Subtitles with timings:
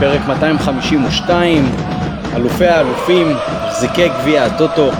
[0.00, 1.64] פרק 252,
[2.36, 4.90] אלופי האלופים, מחזיקי גביע הטוטו,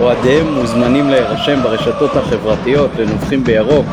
[0.00, 3.86] אוהדיהם מוזמנים להירשם ברשתות החברתיות לנובחים בירוק,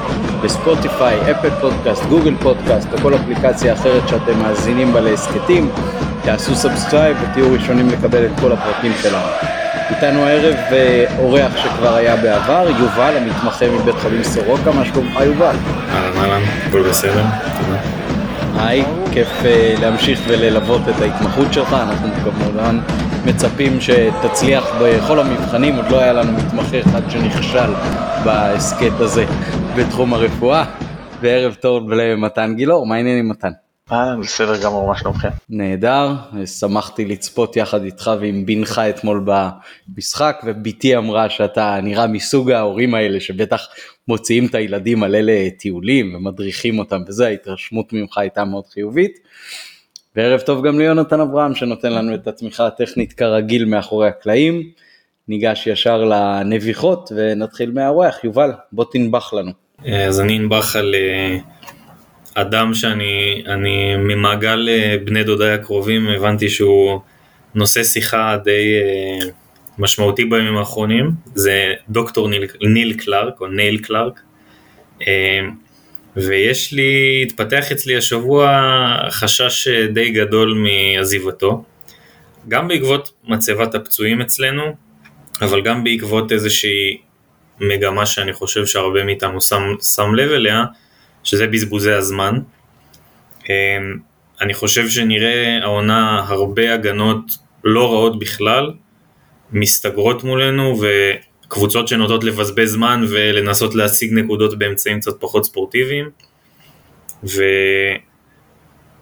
[0.43, 5.69] בספוטיפיי, Apple Podcast, Google Podcast או כל אפליקציה אחרת שאתם מאזינים בה להסכתים.
[6.23, 9.27] תעשו subscribe ותהיו ראשונים לקבל את כל הפרטים שלנו.
[9.89, 15.55] איתנו הערב אה, אורח שכבר היה בעבר, יובל המתמחה מבית חולים סורוקה, מה שלומך יובל?
[15.93, 17.23] אהלן אהלן, הכל בסדר,
[17.57, 18.00] תודה.
[18.63, 22.79] היי, כיף uh, להמשיך וללוות את ההתמחות שלך, אנחנו כמובן
[23.25, 27.73] מצפים שתצליח בכל המבחנים, עוד לא היה לנו מתמחה אחד שנכשל
[28.23, 29.25] בהסכת הזה
[29.75, 30.65] בתחום הרפואה.
[31.21, 33.51] וערב טוב למתן גילאור, מה העניינים מתן?
[33.91, 35.29] אה, בסדר גמור, מה שלומכם?
[35.49, 36.13] נהדר,
[36.45, 43.19] שמחתי לצפות יחד איתך ועם בנך אתמול במשחק, ובתי אמרה שאתה נראה מסוג ההורים האלה
[43.19, 43.67] שבטח
[44.07, 49.19] מוציאים את הילדים על אלה טיולים ומדריכים אותם וזה, ההתרשמות ממך הייתה מאוד חיובית.
[50.15, 54.63] וערב טוב גם ליונתן אברהם שנותן לנו את התמיכה הטכנית כרגיל מאחורי הקלעים.
[55.27, 59.51] ניגש ישר לנביחות ונתחיל מהאורח, יובל, בוא תנבח לנו.
[60.07, 61.37] אז אני אנבח על אה,
[62.33, 66.99] אדם שאני אני ממעגל אה, בני דודיי הקרובים הבנתי שהוא
[67.55, 69.27] נושא שיחה די אה,
[69.77, 74.19] משמעותי בימים האחרונים, זה דוקטור ניל, ניל קלארק או נייל קלארק.
[75.07, 75.41] אה,
[76.15, 78.61] ויש לי, התפתח אצלי השבוע
[79.09, 81.63] חשש די גדול מעזיבתו,
[82.47, 84.75] גם בעקבות מצבת הפצועים אצלנו,
[85.41, 86.97] אבל גם בעקבות איזושהי
[87.59, 89.63] מגמה שאני חושב שהרבה מאיתנו שם,
[89.95, 90.63] שם לב אליה,
[91.23, 92.39] שזה בזבוזי הזמן.
[93.49, 93.53] אמ,
[94.41, 97.31] אני חושב שנראה העונה הרבה הגנות
[97.63, 98.71] לא רעות בכלל,
[99.51, 106.09] מסתגרות מולנו וקבוצות שנוטות לבזבז זמן ולנסות להשיג נקודות באמצעים קצת פחות ספורטיביים.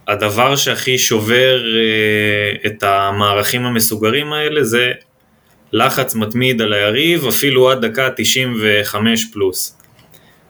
[0.07, 4.91] והדבר שהכי שובר אה, את המערכים המסוגרים האלה זה
[5.73, 9.78] לחץ מתמיד על היריב אפילו עד דקה 95 פלוס.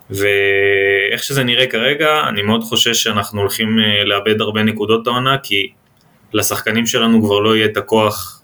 [0.09, 5.71] ואיך שזה נראה כרגע, אני מאוד חושש שאנחנו הולכים אה, לאבד הרבה נקודות העונה, כי
[6.33, 8.41] לשחקנים שלנו כבר לא יהיה את הכוח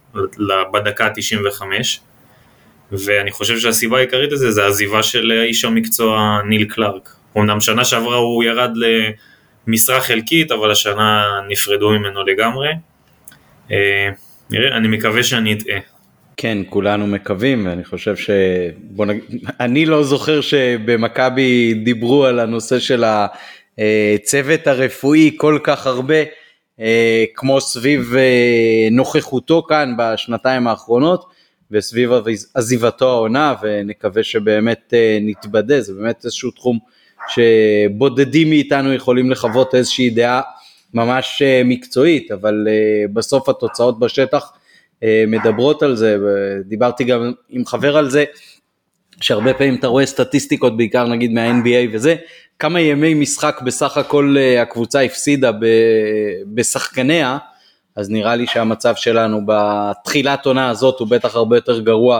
[0.73, 1.61] בדקה ה-95,
[2.91, 7.15] ואני חושב שהסיבה העיקרית לזה זה העזיבה של איש המקצוע ניל קלארק.
[7.37, 8.71] אמנם שנה שעברה הוא ירד
[9.67, 12.69] למשרה חלקית, אבל השנה נפרדו ממנו לגמרי.
[13.71, 14.09] אה,
[14.49, 15.94] נראה, אני מקווה שאני אטעה.
[16.37, 18.29] כן, כולנו מקווים, ואני חושב ש...
[18.77, 19.23] בוא נגיד,
[19.59, 23.03] אני לא זוכר שבמכבי דיברו על הנושא של
[23.77, 26.23] הצוות הרפואי כל כך הרבה,
[26.79, 31.25] אה, כמו סביב אה, נוכחותו כאן בשנתיים האחרונות,
[31.71, 32.11] וסביב
[32.53, 36.79] עזיבתו העונה, ונקווה שבאמת אה, נתבדה, זה באמת איזשהו תחום
[37.27, 40.41] שבודדים מאיתנו יכולים לחוות איזושהי דעה
[40.93, 42.67] ממש מקצועית, אבל
[43.13, 44.51] בסוף התוצאות בשטח
[45.27, 48.23] מדברות על זה, ודיברתי גם עם חבר על זה,
[49.21, 52.15] שהרבה פעמים אתה רואה סטטיסטיקות בעיקר נגיד מה-NBA וזה,
[52.59, 55.51] כמה ימי משחק בסך הכל אה, הקבוצה הפסידה
[56.53, 57.37] בשחקניה,
[57.95, 62.19] אז נראה לי שהמצב שלנו בתחילת עונה הזאת הוא בטח הרבה יותר גרוע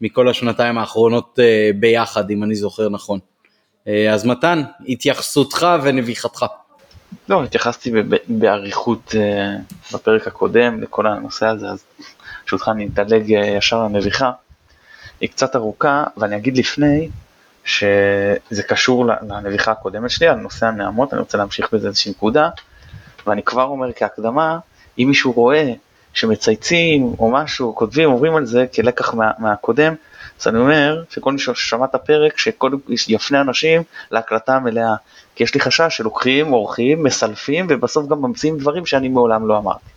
[0.00, 3.18] מכל השנתיים האחרונות אה, ביחד, אם אני זוכר נכון.
[4.12, 6.44] אז מתן, התייחסותך ונביחתך.
[7.28, 7.92] לא, התייחסתי
[8.28, 9.14] באריכות
[9.94, 11.84] בפרק הקודם לכל הנושא הזה, אז
[12.42, 14.30] ברשותך אני אדלג אה, ישר לנביחה,
[15.20, 17.08] היא קצת ארוכה, ואני אגיד לפני
[17.64, 22.48] שזה קשור לנביחה הקודמת שלי, על נושא הנעמות, אני רוצה להמשיך בזה איזושהי נקודה,
[23.26, 24.58] ואני כבר אומר כהקדמה,
[24.98, 25.72] אם מישהו רואה
[26.14, 29.94] שמצייצים או משהו, כותבים, אומרים על זה כלקח מה, מהקודם,
[30.40, 32.78] אז אני אומר שכל מי ששמע את הפרק, שקודם
[33.08, 34.94] יפנה אנשים להקלטה המלאה,
[35.34, 39.90] כי יש לי חשש שלוקחים, עורכים, מסלפים, ובסוף גם ממציאים דברים שאני מעולם לא אמרתי.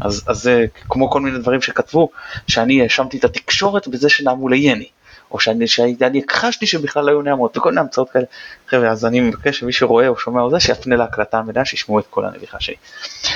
[0.00, 2.08] אז, אז זה כמו כל מיני דברים שכתבו,
[2.48, 4.88] שאני האשמתי את התקשורת בזה שנעמו ליני,
[5.30, 8.24] או שאני, שאני הכחשתי שבכלל היו נעמות, וכל מיני המצאות כאלה.
[8.68, 12.06] חבר'ה, אז אני מבקש שמי שרואה או שומע או זה, שיפנה להקלטה המלאה, שישמעו את
[12.10, 12.76] כל הנביכה שלי.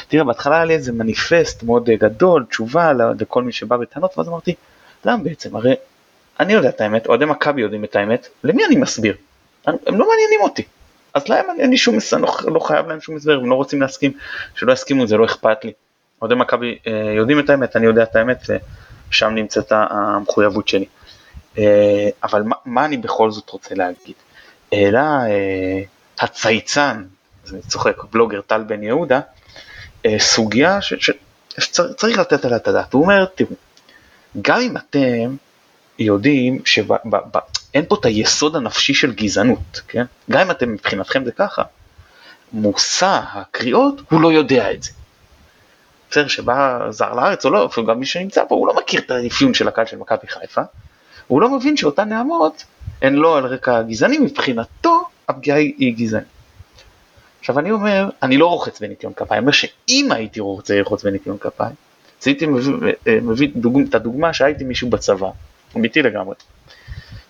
[0.08, 4.54] תראה, בהתחלה היה לי איזה מניפסט מאוד גדול, תשובה לכל מי שבא בטענות, ואז אמרתי,
[5.04, 5.56] למה בעצם?
[5.56, 5.74] הרי
[6.40, 9.16] אני יודע את האמת, אוהדי מכבי יודעים את האמת, למי אני מסביר?
[9.66, 10.62] הם לא מעניינים אותי.
[11.14, 14.12] אז להם אין לי שום, לא, לא חייב להם שום הסבר, הם לא רוצים להסכים,
[14.54, 15.72] שלא יסכימו, זה לא אכפת לי.
[16.22, 18.46] אוהדי מכבי אה, יודעים את האמת, אני יודע את האמת,
[19.10, 20.86] ושם נמצאת המחויבות שלי.
[21.58, 24.14] אה, אבל מה, מה אני בכל זאת רוצה להגיד?
[24.72, 25.82] העלה אה,
[26.20, 27.04] הצייצן,
[27.52, 29.20] אני צוחק, בלוגר טל בן יהודה,
[30.18, 30.78] סוגיה
[31.58, 32.92] שצריך לתת עליה את הדעת.
[32.92, 33.50] הוא אומר, תראו,
[34.42, 35.36] גם אם אתם
[35.98, 40.04] יודעים שאין פה את היסוד הנפשי של גזענות, כן?
[40.30, 41.62] גם אם אתם מבחינתכם זה ככה,
[42.52, 44.90] מושא הקריאות הוא לא יודע את זה.
[46.10, 49.10] בסדר, שבא זר לארץ או לא, אפילו גם מי שנמצא פה, הוא לא מכיר את
[49.10, 50.62] האפיון של הקהל של מכבי חיפה,
[51.26, 52.64] הוא לא מבין שאותן נעמות
[53.02, 56.26] הן לא על רקע גזעני, מבחינתו הפגיעה היא, גזענית.
[57.40, 61.38] עכשיו אני אומר, אני לא רוחץ בניקיון כפיים, אני אומר שאם הייתי רוצה לרחוץ בניקיון
[61.38, 61.74] כפיים,
[62.22, 62.72] אז הייתי מביא,
[63.22, 65.30] מביא דוג, את הדוגמה שהייתי מישהו בצבא,
[65.76, 66.34] אמיתי לגמרי.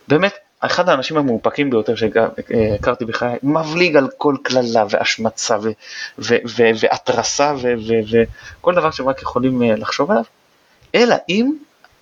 [0.08, 5.56] באמת, אחד האנשים המאופקים ביותר שהכרתי בחיי, מבליג על כל קללה והשמצה
[6.18, 7.54] והתרסה
[8.60, 10.24] וכל דבר שהם רק יכולים אה, לחשוב עליו,
[10.94, 11.52] אלא אם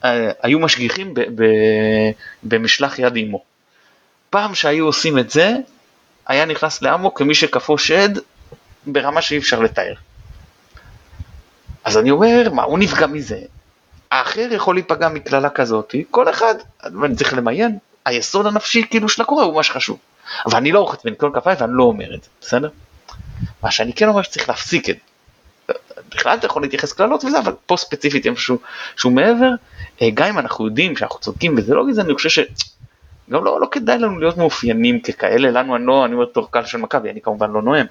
[0.05, 1.15] אה, היו משגיחים
[2.43, 3.43] במשלח יד עמו.
[4.31, 5.57] פעם שהיו עושים את זה,
[6.27, 8.09] היה נכנס לאמו כמי שכפו שד
[8.87, 9.95] ברמה שאי אפשר לתאר.
[11.85, 13.39] אז אני אומר, מה, הוא נפגע מזה.
[14.11, 16.55] האחר יכול להיפגע מקללה כזאת, כל אחד,
[17.05, 19.99] אני צריך למיין, היסוד הנפשי כאילו של הקורא הוא מה שחשוב.
[20.47, 22.69] אבל אני לא רוחץ בניקיון כפיים ואני לא אומר את זה, בסדר?
[23.63, 25.75] מה שאני כן אומר שצריך להפסיק את זה.
[26.15, 28.59] בכלל אתה יכול להתייחס קללות וזה, אבל פה ספציפית משהו
[28.97, 29.51] שהוא מעבר,
[30.03, 32.39] אה, גם אם אנחנו יודעים שאנחנו צודקים וזה לא גזעני, אני חושב ש...
[33.31, 36.65] גם לא, לא כדאי לנו להיות מאופיינים ככאלה, לנו אני לא, אני אומר תור קהל
[36.65, 37.87] של מכבי, אני כמובן לא נואם,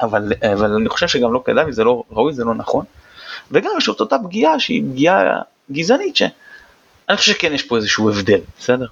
[0.00, 2.84] אבל, אבל אני חושב שגם לא כדאי וזה לא ראוי, זה לא נכון,
[3.50, 5.40] וגם יש את אותה פגיעה שהיא פגיעה
[5.72, 8.86] גזענית, שאני חושב שכן יש פה איזשהו הבדל, בסדר?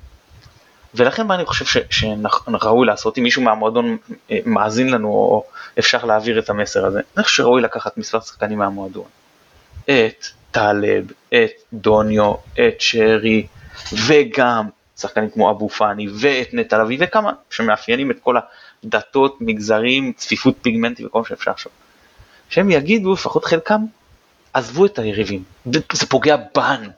[0.94, 3.96] ולכן מה אני חושב שראוי לעשות, אם מישהו מהמועדון
[4.30, 5.44] אה, מאזין לנו או
[5.78, 9.04] אפשר להעביר את המסר הזה, אני חושב שראוי לקחת מספר שחקנים מהמועדון.
[9.84, 13.46] את טלב, את דוניו, את שרי,
[14.06, 14.68] וגם
[14.98, 18.36] שחקנים כמו אבו פאני ואת נטע לביא וכמה שמאפיינים את כל
[18.84, 21.72] הדתות, מגזרים, צפיפות פיגמנטי וכל מה שאפשר עכשיו.
[22.48, 23.84] שהם יגידו, לפחות חלקם,
[24.54, 25.42] עזבו את היריבים,
[25.92, 26.88] זה פוגע בנו,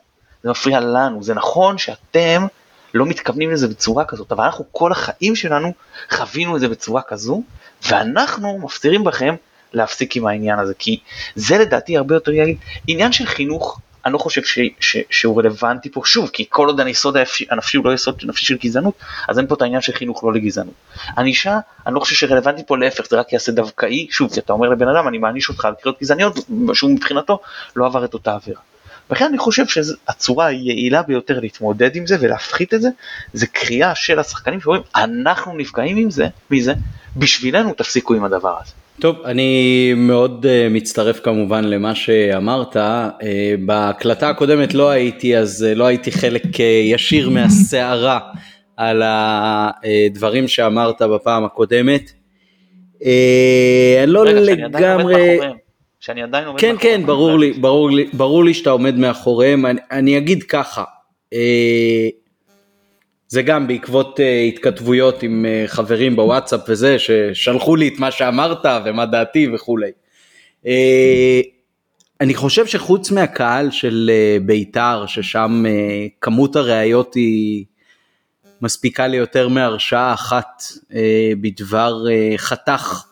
[0.43, 2.47] זה מפריע לנו, זה נכון שאתם
[2.93, 5.73] לא מתכוונים לזה בצורה כזאת, אבל אנחנו כל החיים שלנו
[6.09, 7.43] חווינו את זה בצורה כזו,
[7.87, 9.35] ואנחנו מפצירים בכם
[9.73, 10.99] להפסיק עם העניין הזה, כי
[11.35, 12.57] זה לדעתי הרבה יותר יגיד,
[12.87, 16.79] עניין של חינוך, אני לא חושב ש, ש, שהוא רלוונטי פה, שוב, כי כל עוד
[16.79, 17.17] היסוד
[17.49, 18.93] הנפשי הוא לא יסוד נפשי של גזענות,
[19.27, 20.73] אז אין פה את העניין של חינוך לא לגזענות.
[21.17, 24.69] ענישה, אני לא חושב שרלוונטי פה להפך, זה רק יעשה דווקאי, שוב, כי אתה אומר
[24.69, 26.39] לבן אדם, אני מעניש אותך על קריאות גזעניות,
[26.73, 27.39] שהוא מבחינתו
[27.75, 28.61] לא עבר את אותה עבירה.
[29.09, 32.89] לכן אני חושב שהצורה היעילה ביותר להתמודד עם זה ולהפחית את זה,
[33.33, 36.73] זה קריאה של השחקנים שאומרים, אנחנו נפגעים עם זה, מזה,
[37.17, 38.71] בשבילנו תפסיקו עם הדבר הזה.
[38.99, 42.75] טוב, אני מאוד uh, מצטרף כמובן למה שאמרת.
[42.75, 42.79] Uh,
[43.65, 48.19] בהקלטה הקודמת לא הייתי, אז uh, לא הייתי חלק ישיר מהסערה
[48.77, 52.11] על הדברים שאמרת בפעם הקודמת.
[52.99, 53.05] Uh,
[54.07, 55.39] לא לגמרי...
[55.99, 56.91] שאני עדיין עומד כן, מאחוריהם.
[56.91, 59.65] כן, כן, ברור לי, ברור לי, ברור לי שאתה עומד מאחוריהם.
[59.65, 60.83] אני, אני אגיד ככה,
[61.33, 62.09] אה,
[63.35, 68.65] זה גם בעקבות אה, התכתבויות עם אה, חברים בוואטסאפ וזה, ששלחו לי את מה שאמרת
[68.85, 69.91] ומה דעתי וכולי.
[70.65, 71.41] אה,
[72.21, 77.65] אני חושב שחוץ מהקהל של אה, בית"ר, ששם אה, כמות הראיות היא
[78.61, 83.03] מספיקה ליותר מהרשעה אחת אה, בדבר אה, חתך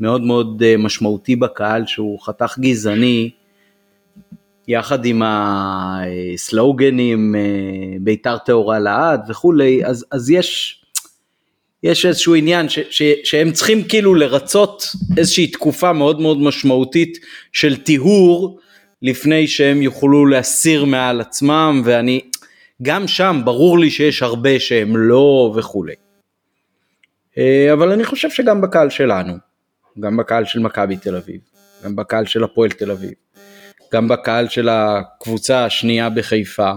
[0.00, 3.30] מאוד מאוד אה, משמעותי בקהל שהוא חתך גזעני,
[4.68, 7.40] יחד עם הסלוגנים אה,
[8.00, 10.82] ביתר טהורה לעד וכולי, אז, אז יש,
[11.82, 14.86] יש איזשהו עניין ש, ש, שהם צריכים כאילו לרצות
[15.16, 17.18] איזושהי תקופה מאוד מאוד משמעותית
[17.52, 18.58] של טיהור
[19.02, 22.20] לפני שהם יוכלו להסיר מעל עצמם ואני
[22.82, 25.94] גם שם ברור לי שיש הרבה שהם לא וכולי.
[27.38, 29.34] אה, אבל אני חושב שגם בקהל שלנו
[30.00, 31.40] גם בקהל של מכבי תל אביב,
[31.84, 33.12] גם בקהל של הפועל תל אביב,
[33.92, 36.72] גם בקהל של הקבוצה השנייה בחיפה,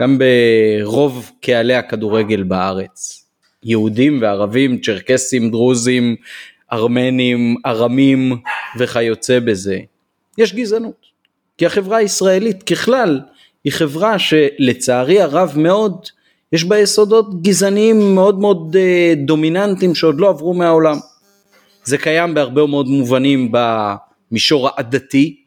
[0.00, 3.26] גם ברוב קהלי הכדורגל בארץ,
[3.64, 6.16] יהודים וערבים, צ'רקסים, דרוזים,
[6.72, 8.36] ארמנים, ארמים
[8.78, 9.78] וכיוצא בזה,
[10.38, 11.12] יש גזענות.
[11.58, 13.20] כי החברה הישראלית ככלל
[13.64, 16.06] היא חברה שלצערי הרב מאוד
[16.52, 20.96] יש בה יסודות גזעניים מאוד מאוד אה, דומיננטיים שעוד לא עברו מהעולם.
[21.84, 25.41] זה קיים בהרבה מאוד מובנים במישור העדתי,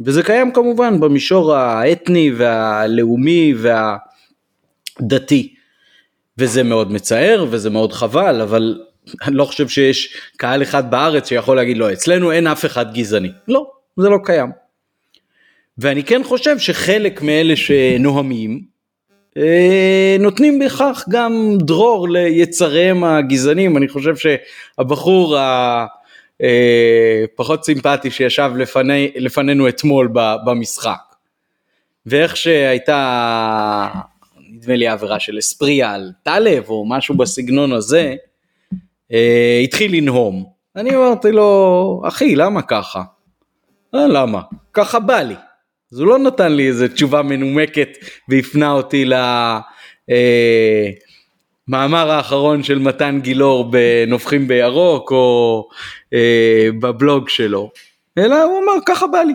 [0.00, 3.54] וזה קיים כמובן במישור האתני והלאומי
[5.00, 5.54] והדתי.
[6.38, 8.80] וזה מאוד מצער וזה מאוד חבל, אבל
[9.22, 13.30] אני לא חושב שיש קהל אחד בארץ שיכול להגיד לא, אצלנו אין אף אחד גזעני.
[13.48, 14.50] לא, זה לא קיים.
[15.78, 18.62] ואני כן חושב שחלק מאלה שנוהמים,
[19.36, 25.97] אה, נותנים בכך גם דרור ליצריהם הגזענים, אני חושב שהבחור הפחות
[26.42, 27.24] אה,
[27.62, 30.08] סימפטי שישב לפני, לפנינו אתמול
[30.46, 30.98] במשחק,
[32.06, 33.88] ואיך שהייתה
[34.50, 38.14] נדמה לי העבירה של אספריה על טלב או משהו בסגנון הזה,
[39.12, 40.44] אה, התחיל לנהום.
[40.76, 43.02] אני אמרתי לו, אחי, למה ככה?
[43.94, 44.40] אה, למה?
[44.72, 45.34] ככה בא לי.
[45.92, 47.88] אז הוא לא נתן לי איזה תשובה מנומקת
[48.28, 49.04] והפנה אותי
[51.68, 55.68] למאמר האחרון של מתן גילאור בנובחים בירוק או
[56.12, 57.70] אה, בבלוג שלו,
[58.18, 59.34] אלא הוא אמר ככה בא לי.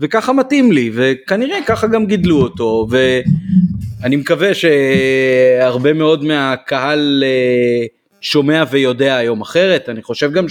[0.00, 7.86] וככה מתאים לי וכנראה ככה גם גידלו אותו ואני מקווה שהרבה מאוד מהקהל אה,
[8.20, 10.46] שומע ויודע היום אחרת אני חושב גם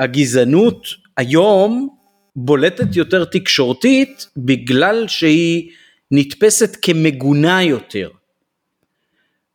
[0.00, 1.88] שהגזענות היום
[2.36, 5.70] בולטת יותר תקשורתית בגלל שהיא
[6.10, 8.08] נתפסת כמגונה יותר.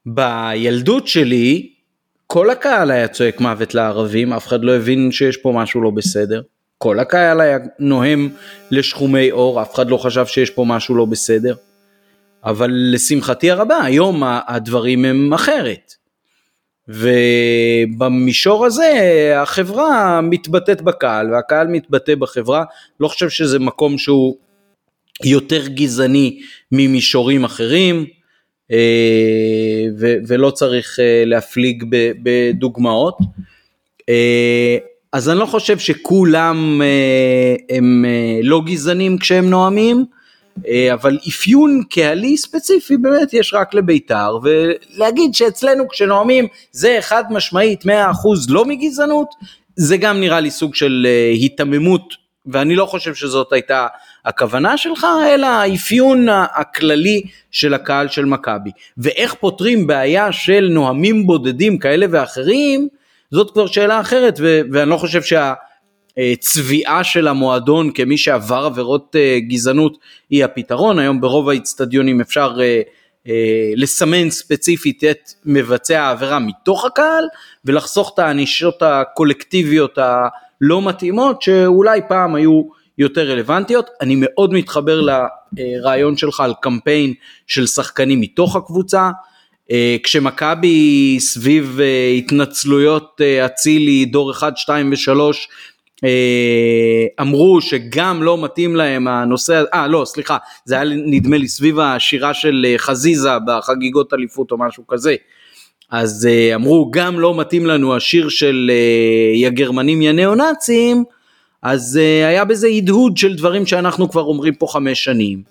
[0.06, 1.70] בילדות שלי
[2.28, 6.42] כל הקהל היה צועק מוות לערבים, אף אחד לא הבין שיש פה משהו לא בסדר.
[6.78, 8.30] כל הקהל היה נוהם
[8.72, 11.56] לשחומי אור, אף אחד לא חשב שיש פה משהו לא בסדר.
[12.44, 15.94] אבל לשמחתי הרבה, היום הדברים הם אחרת.
[16.88, 22.64] ובמישור הזה החברה מתבטאת בקהל והקהל מתבטא בחברה,
[23.00, 24.36] לא חושב שזה מקום שהוא
[25.26, 26.40] יותר גזעני
[26.72, 28.06] ממישורים אחרים
[28.72, 29.86] אה,
[30.28, 31.84] ולא צריך אה, להפליג
[32.24, 33.18] בדוגמאות.
[34.10, 34.78] אה,
[35.14, 36.82] אז אני לא חושב שכולם
[37.70, 38.06] הם
[38.44, 40.06] לא גזענים כשהם נואמים,
[40.94, 47.88] אבל אפיון קהלי ספציפי באמת יש רק לבית"ר ולהגיד שאצלנו כשנואמים זה חד משמעית 100%
[48.50, 49.28] לא מגזענות
[49.76, 52.14] זה גם נראה לי סוג של היתממות
[52.46, 53.88] ואני לא חושב שזאת הייתה
[54.26, 58.72] הכוונה שלך אלא האפיון הכללי של הקהל של מכבי.
[58.98, 62.88] ואיך פותרים בעיה של נואמים בודדים כאלה ואחרים
[63.32, 64.40] זאת כבר שאלה אחרת
[64.72, 65.54] ואני לא חושב שה...
[66.40, 69.98] צביעה של המועדון כמי שעבר עבירות אה, גזענות
[70.30, 72.82] היא הפתרון, היום ברוב האיצטדיונים אפשר אה,
[73.28, 77.24] אה, לסמן ספציפית את מבצע העבירה מתוך הקהל
[77.66, 82.62] ולחסוך את הענישות הקולקטיביות הלא מתאימות שאולי פעם היו
[83.02, 83.90] יותר רלוונטיות.
[84.02, 85.02] אני מאוד מתחבר
[85.58, 87.14] לרעיון שלך על קמפיין
[87.48, 89.10] של שחקנים מתוך הקבוצה.
[90.04, 91.80] כשמכבי סביב
[92.18, 95.20] התנצלויות אצילי דור 1, 2 ו-3
[96.04, 101.80] אה, אמרו שגם לא מתאים להם הנושא, אה לא סליחה, זה היה נדמה לי סביב
[101.80, 105.16] השירה של אה, חזיזה בחגיגות אליפות או משהו כזה.
[105.92, 108.72] אז אה, אמרו גם לא מתאים לנו השיר של
[109.36, 111.04] יא גרמנים יא ניאו נאצים,
[111.64, 111.96] אז
[112.28, 115.44] היה בזה הדהוד של דברים שאנחנו כבר אומרים פה חמש שנים.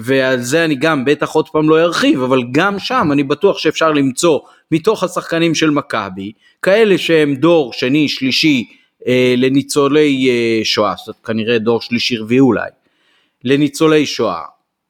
[0.00, 3.92] ועל זה אני גם בטח עוד פעם לא ארחיב, אבל גם שם אני בטוח שאפשר
[3.92, 4.38] למצוא
[4.72, 8.64] מתוך השחקנים של מכבי, כאלה שהם דור שני, שלישי
[9.06, 12.70] אה, לניצולי אה, שואה, זאת כנראה דור שלישי רביעי אולי,
[13.44, 14.42] לניצולי שואה,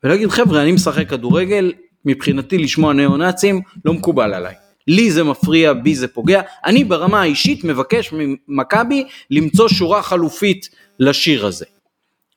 [0.05, 1.73] ולהגיד חבר'ה אני משחק כדורגל,
[2.05, 4.55] מבחינתי לשמוע ניאו-נאצים לא מקובל עליי.
[4.89, 8.13] לי זה מפריע, בי זה פוגע, אני ברמה האישית מבקש
[8.49, 10.69] ממכבי למצוא שורה חלופית
[11.01, 11.65] לשיר הזה.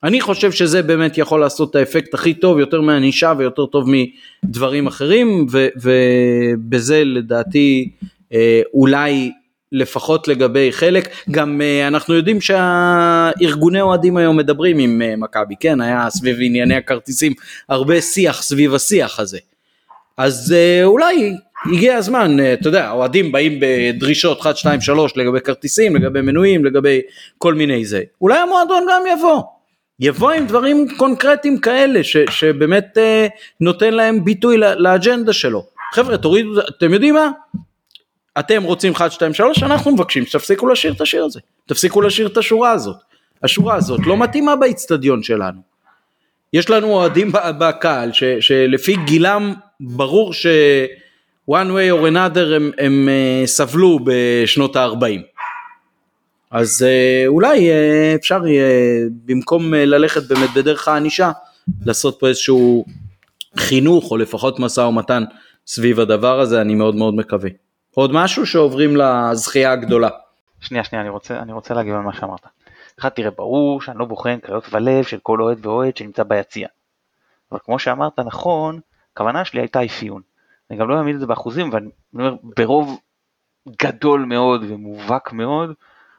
[0.04, 3.90] אני חושב שזה באמת יכול לעשות את האפקט הכי טוב, יותר מענישה ויותר טוב
[4.44, 7.90] מדברים אחרים, ו, ובזה לדעתי
[8.34, 9.32] אה, אולי
[9.72, 15.82] לפחות לגבי חלק, גם אה, אנחנו יודעים שהארגוני אוהדים היום מדברים עם אה, מכבי, כן,
[15.82, 17.34] היה סביב ענייני הכרטיסים
[17.70, 19.40] הרבה שיח סביב השיח הזה.
[20.18, 21.34] אז אולי
[21.66, 27.02] הגיע הזמן, אתה יודע, אוהדים באים בדרישות 1, 2, 3 לגבי כרטיסים, לגבי מנויים, לגבי
[27.38, 28.02] כל מיני זה.
[28.22, 29.42] אולי המועדון גם יבוא.
[30.00, 33.28] יבוא עם דברים קונקרטיים כאלה ש, שבאמת אה,
[33.62, 35.66] נותן להם ביטוי לאג'נדה שלו.
[35.94, 37.32] חבר'ה תורידו, אתם יודעים מה?
[38.40, 41.40] אתם רוצים 1, 2, 3, אנחנו מבקשים שתפסיקו לשיר את השיר הזה.
[41.66, 42.98] תפסיקו לשיר את השורה הזאת.
[43.44, 45.62] השורה הזאת לא מתאימה באיצטדיון שלנו.
[46.54, 50.48] יש לנו אוהדים בקהל ש, שלפי גילם ברור ש...
[51.50, 55.40] one way or another הם, הם uh, סבלו בשנות ה-40.
[56.52, 61.32] אז אה, אולי אה, אפשר יהיה במקום אה, ללכת באמת בדרך הענישה
[61.86, 62.86] לעשות פה איזשהו
[63.58, 65.24] חינוך או לפחות משא ומתן
[65.68, 67.50] סביב הדבר הזה אני מאוד מאוד מקווה.
[67.96, 70.10] עוד משהו שעוברים לזכייה הגדולה.
[70.62, 72.48] שנייה שנייה אני רוצה אני רוצה להגיד על מה שאמרת.
[73.00, 76.68] אחד תראה ברור שאני לא בוחן קריאות ולב של כל אוהד ואוהד שנמצא ביציע.
[77.52, 78.80] אבל כמו שאמרת נכון
[79.14, 80.22] הכוונה שלי הייתה אפיון.
[80.70, 83.00] אני גם לא אעמיד את זה באחוזים אבל אני אומר ברוב
[83.82, 85.74] גדול מאוד ומובהק מאוד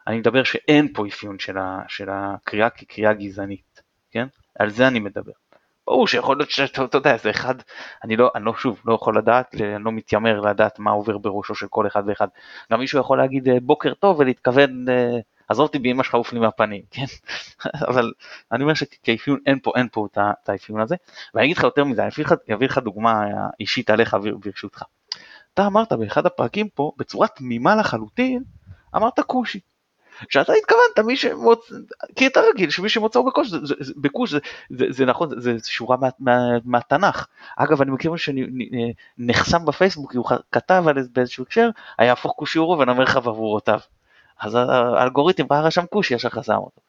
[0.06, 4.26] אני מדבר שאין פה אפיון של, ה, של הקריאה כקריאה גזענית, כן?
[4.58, 5.32] על זה אני מדבר.
[5.86, 7.54] ברור שיכול להיות שאתה יודע, זה אחד,
[8.04, 11.54] אני לא, אני לא שוב, לא יכול לדעת, אני לא מתיימר לדעת מה עובר בראשו
[11.54, 12.28] של כל אחד ואחד.
[12.72, 15.18] גם מישהו יכול להגיד אה, בוקר טוב ולהתכוון, אה,
[15.50, 17.04] עזוב אותי באמא שלך עוף לי מהפנים, כן?
[17.88, 18.12] אבל
[18.52, 20.96] אני אומר שכאפיון אין פה, אין פה את האפיון הזה.
[21.34, 23.22] ואני אגיד לך יותר מזה, אני אביא לך דוגמה
[23.60, 24.82] אישית עליך ברשותך.
[25.54, 28.42] אתה אמרת באחד הפרקים פה, בצורה תמימה לחלוטין,
[28.96, 29.60] אמרת כושי.
[30.28, 31.72] שאתה התכוונת מי שמוצ...
[32.16, 34.38] כי אתה רגיל שמי שמוצאו בקוש, זה, זה, זה,
[34.70, 37.26] זה, זה, נכון, זה, זה שורה מה, מה, מהתנ"ך.
[37.56, 38.34] אגב, אני מכיר מישהו
[39.18, 43.80] שנחסם בפייסבוק, הוא כתב על באיזשהו הקשר, היה הפוך כושי עורו ונמר חבבורותיו.
[44.40, 46.80] אז האלגוריתם ראה רשם כושי, ישר חסם אותו.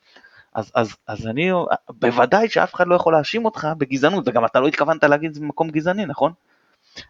[0.53, 1.51] אז, אז, אז אני,
[1.89, 5.41] בוודאי שאף אחד לא יכול להאשים אותך בגזענות, וגם אתה לא התכוונת להגיד את זה
[5.41, 6.33] במקום גזעני, נכון?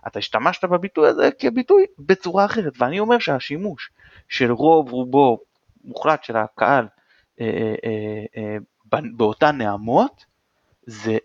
[0.08, 3.92] אתה השתמשת בביטוי הזה כביטוי בצורה אחרת, ואני אומר שהשימוש
[4.30, 5.40] של רוב רובו
[5.84, 6.88] מוחלט של הקהל
[7.42, 8.58] אה, אה, אה,
[9.18, 10.26] באותן נעמות,
[10.86, 11.18] זה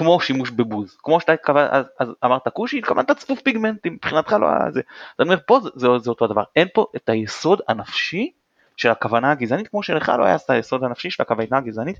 [0.00, 4.46] כמו שימוש בבוז, כמו שאתה התכוונת, אז, אז אמרת כושי, התכוונת צפוף פיגמנטים, מבחינתך לא
[4.46, 4.80] היה זה.
[4.80, 8.30] אז אני אומר, פה זה, זה, זה אותו הדבר, אין פה את היסוד הנפשי
[8.76, 11.98] של הכוונה הגזענית, כמו שלך לא היה את היסוד הנפשי של הכוונה הגזענית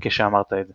[0.00, 0.72] כשאמרת את זה.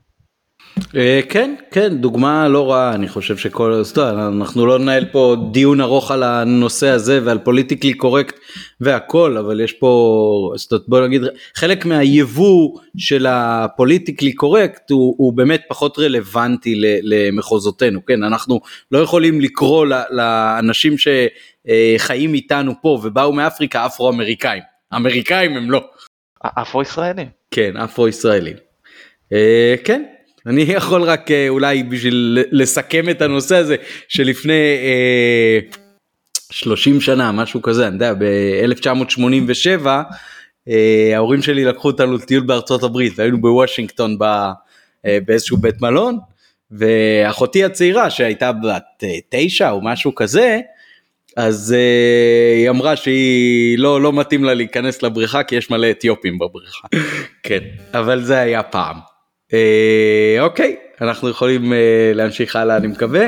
[0.96, 6.12] אה, כן כן דוגמה לא רעה אני חושב שכל אנחנו לא ננהל פה דיון ארוך
[6.12, 8.40] על הנושא הזה ועל פוליטיקלי קורקט
[8.82, 10.54] והכל אבל יש פה
[10.88, 11.22] בוא נגיד
[11.56, 19.42] חלק מהיבוא של הפוליטיקלי קורקט הוא, הוא באמת פחות רלוונטי למחוזותינו כן אנחנו לא יכולים
[19.42, 24.64] לקרוא לאנשים שחיים איתנו פה ובאו מאפריקה אפרו אמריקאים
[24.96, 25.82] אמריקאים הם לא.
[26.46, 27.28] אפרו ישראלים.
[27.52, 28.56] כן אפרו ישראלים.
[29.34, 30.04] אה, כן
[30.48, 33.76] אני יכול רק אה, אולי בשביל לסכם את הנושא הזה
[34.08, 35.60] שלפני אה,
[36.52, 39.88] 30 שנה משהו כזה אני יודע ב-1987
[40.70, 44.24] אה, ההורים שלי לקחו אותנו לטיול בארצות הברית והיינו בוושינגטון ב,
[45.06, 46.18] אה, באיזשהו בית מלון
[46.72, 50.60] ואחותי הצעירה שהייתה בת אה, תשע או משהו כזה
[51.38, 56.40] אז uh, היא אמרה שהיא לא לא מתאים לה להיכנס לבריכה כי יש מלא אתיופים
[56.40, 56.88] בבריכה
[57.44, 57.60] כן
[57.94, 59.13] אבל זה היה פעם.
[59.54, 63.28] אה, אוקיי אנחנו יכולים אה, להמשיך הלאה אני מקווה.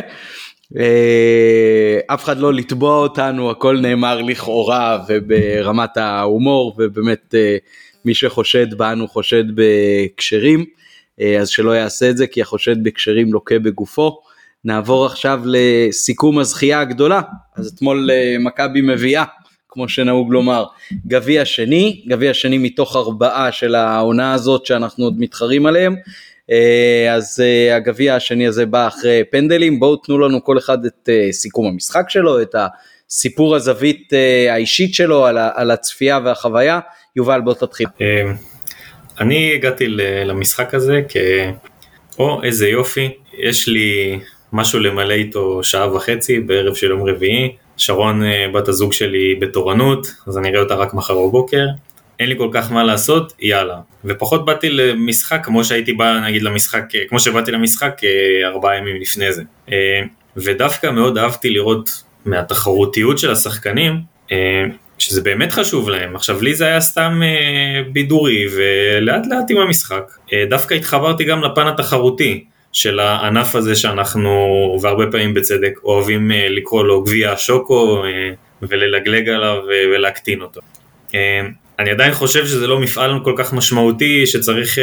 [0.78, 7.36] אה, אף אחד לא לתבוע אותנו הכל נאמר לכאורה וברמת ההומור ובאמת
[8.06, 10.66] מי שחושד בנו חושד בקשרים
[11.22, 14.20] אה, אז שלא יעשה את זה כי החושד בקשרים לוקה בגופו.
[14.66, 17.22] נעבור עכשיו לסיכום הזכייה הגדולה
[17.56, 19.24] אז אתמול מכבי מביאה
[19.76, 20.66] כמו שנהוג לומר,
[21.08, 25.96] גביע שני, גביע שני מתוך ארבעה של העונה הזאת שאנחנו עוד מתחרים עליהם.
[26.52, 31.10] אה, אז אה, הגביע השני הזה בא אחרי פנדלים, בואו תנו לנו כל אחד את
[31.10, 32.56] אה, סיכום המשחק שלו, את
[33.10, 34.14] הסיפור הזווית
[34.50, 36.80] האישית שלו על, הצפייה והחוויה.
[37.16, 37.88] יובל בוא תתחיל.
[39.20, 39.88] אני הגעתי
[40.26, 41.18] למשחק הזה כ...
[42.20, 44.20] או איזה יופי, יש לי
[44.54, 50.08] משהו למלא איתו שעה וחצי בערב של יום רביעי, שרון אה, בת הזוג שלי בתורנות,
[50.28, 51.66] אז אני אראה אותה רק מחר בבוקר.
[52.20, 53.80] אין לי כל כך מה לעשות, יאללה.
[54.06, 59.02] ופחות באתי למשחק כמו שהייתי בא נגיד למשחק, אה, כמו שבאתי למשחק אה, ארבעה ימים
[59.02, 59.44] לפני זה.
[60.38, 64.00] ודווקא מאוד אהבתי לראות מהתחרותיות של השחקנים,
[64.98, 66.16] שזה באמת חשוב להם.
[66.16, 67.22] עכשיו לי זה היה סתם
[67.94, 70.12] בידורי ולאט לאט עם המשחק.
[70.50, 72.46] דווקא התחברתי גם לפן התחרותי.
[72.76, 74.30] של הענף הזה שאנחנו,
[74.82, 80.62] והרבה פעמים בצדק, אוהבים אה, לקרוא לו גביע השוקו אה, וללגלג עליו אה, ולהקטין אותו.
[81.80, 84.78] אני עדיין חושב שזה לא מפעל כל כך משמעותי שצריך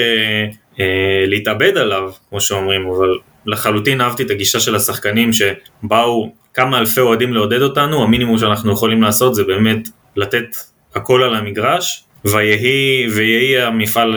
[1.26, 7.34] להתאבד עליו, כמו שאומרים, אבל לחלוטין אהבתי את הגישה של השחקנים שבאו כמה אלפי אוהדים
[7.34, 10.56] לעודד אותנו, המינימום שאנחנו יכולים לעשות זה באמת לתת
[10.94, 14.16] הכל על המגרש, ויהי, ויהי המפעל,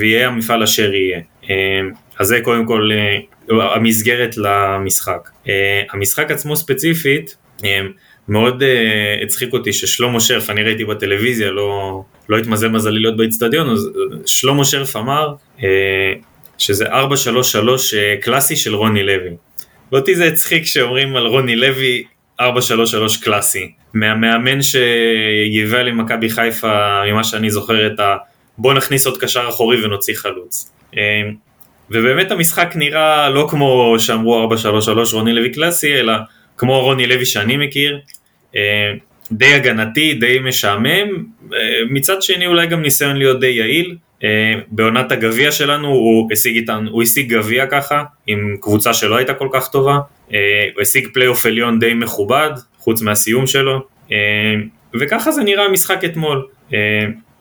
[0.00, 1.20] ויהיה המפעל אשר יהיה.
[2.20, 5.30] אז זה קודם כל אה, המסגרת למשחק.
[5.48, 7.80] אה, המשחק עצמו ספציפית, אה,
[8.28, 8.62] מאוד
[9.22, 13.90] הצחיק אותי ששלמה שרף, אני ראיתי בטלוויזיה, לא, לא התמזל מזלי להיות באיצטדיון, אז
[14.26, 15.34] שלמה שרף אמר
[16.58, 16.92] שזה 4-3-3
[18.20, 19.30] קלאסי של רוני לוי.
[19.92, 22.04] ואותי זה הצחיק שאומרים על רוני לוי
[22.40, 22.44] 4-3-3
[23.22, 23.72] קלאסי.
[23.94, 28.16] מהמאמן שייבא למכבי חיפה, ממה שאני זוכר את ה...
[28.58, 30.72] בוא נכניס עוד קשר אחורי ונוציא חלוץ.
[31.90, 34.56] ובאמת המשחק נראה לא כמו שאמרו 4-3-3
[35.12, 36.12] רוני לוי קלאסי, אלא
[36.56, 38.00] כמו רוני לוי שאני מכיר,
[38.56, 38.92] אה,
[39.32, 41.24] די הגנתי, די משעמם,
[41.54, 41.58] אה,
[41.90, 43.96] מצד שני אולי גם ניסיון להיות די יעיל.
[44.24, 46.70] אה, בעונת הגביע שלנו הוא השיג
[47.02, 49.98] השיג גביע ככה, עם קבוצה שלא הייתה כל כך טובה,
[50.74, 53.80] הוא השיג פלייאוף עליון די מכובד, חוץ מהסיום שלו,
[54.94, 56.46] וככה זה נראה המשחק אתמול.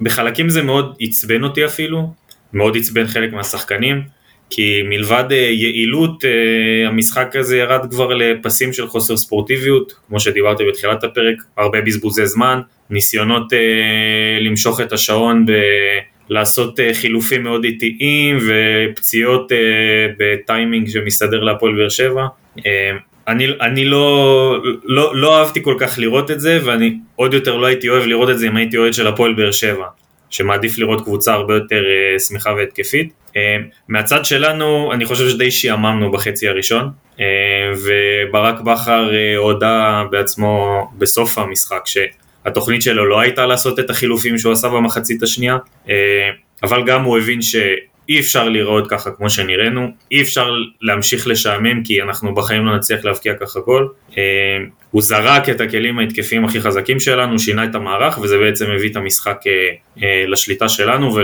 [0.02, 2.14] בחלקים זה מאוד עצבן אותי אפילו,
[2.54, 4.19] מאוד עצבן חלק מהשחקנים.
[4.50, 10.64] כי מלבד אה, יעילות אה, המשחק הזה ירד כבר לפסים של חוסר ספורטיביות, כמו שדיברתי
[10.70, 15.52] בתחילת הפרק, הרבה בזבוזי זמן, ניסיונות אה, למשוך את השעון ב...
[16.32, 19.52] לעשות חילופים מאוד איטיים ופציעות
[20.20, 22.26] בטיימינג שמסתדר להפועל באר שבע.
[23.28, 27.66] אני, אני לא, לא, לא אהבתי כל כך לראות את זה ואני עוד יותר לא
[27.66, 29.86] הייתי אוהב לראות את זה אם הייתי אוהד של הפועל באר שבע.
[30.30, 31.84] שמעדיף לראות קבוצה הרבה יותר
[32.28, 33.14] שמחה והתקפית.
[33.40, 37.26] אה, מהצד שלנו, אני חושב שדי שיעממנו בחצי הראשון, אה,
[37.84, 44.70] וברק בכר הודה בעצמו בסוף המשחק שהתוכנית שלו לא הייתה לעשות את החילופים שהוא עשה
[44.70, 45.58] במחצית השנייה,
[46.64, 47.56] אבל גם הוא הבין ש...
[48.10, 53.06] אי אפשר לראות ככה כמו שנראינו, אי אפשר להמשיך לשעמם כי אנחנו בחיים לא נצליח
[53.06, 53.90] להבקיע ככה גול.
[54.18, 54.24] אה,
[54.92, 58.96] הוא זרק את הכלים ההתקפיים הכי חזקים שלנו, שינה את המערך וזה בעצם הביא את
[58.96, 59.52] המשחק אה,
[60.04, 61.16] אה, לשליטה שלנו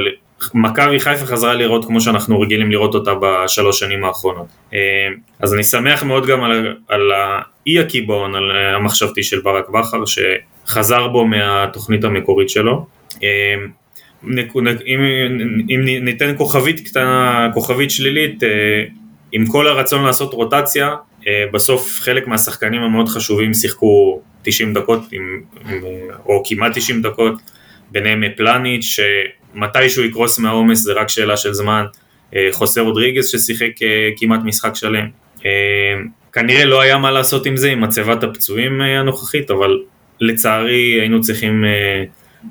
[0.53, 4.47] ומכבי חיפה חזרה לראות כמו שאנחנו רגילים לראות אותה בשלוש שנים האחרונות.
[5.39, 11.07] אז אני שמח מאוד גם על, על האי הקיבעון, על המחשבתי של ברק בכר שחזר
[11.07, 12.85] בו מהתוכנית המקורית שלו.
[14.85, 14.99] אם,
[15.69, 18.49] אם ניתן כוכבית קטנה, כוכבית שלילית, אה,
[19.31, 20.95] עם כל הרצון לעשות רוטציה,
[21.27, 25.41] אה, בסוף חלק מהשחקנים המאוד חשובים שיחקו 90 דקות, עם,
[26.25, 27.33] או כמעט 90 דקות,
[27.95, 28.99] ביניהם פלניץ',
[29.55, 31.85] שמתישהו יקרוס מהעומס זה רק שאלה של זמן,
[32.35, 33.71] אה, חוסר רודריגז ששיחק
[34.17, 35.05] כמעט משחק שלם.
[36.33, 39.79] כנראה לא היה מה לעשות עם זה, עם מצבת הפצועים הנוכחית, אבל
[40.21, 41.63] לצערי היינו צריכים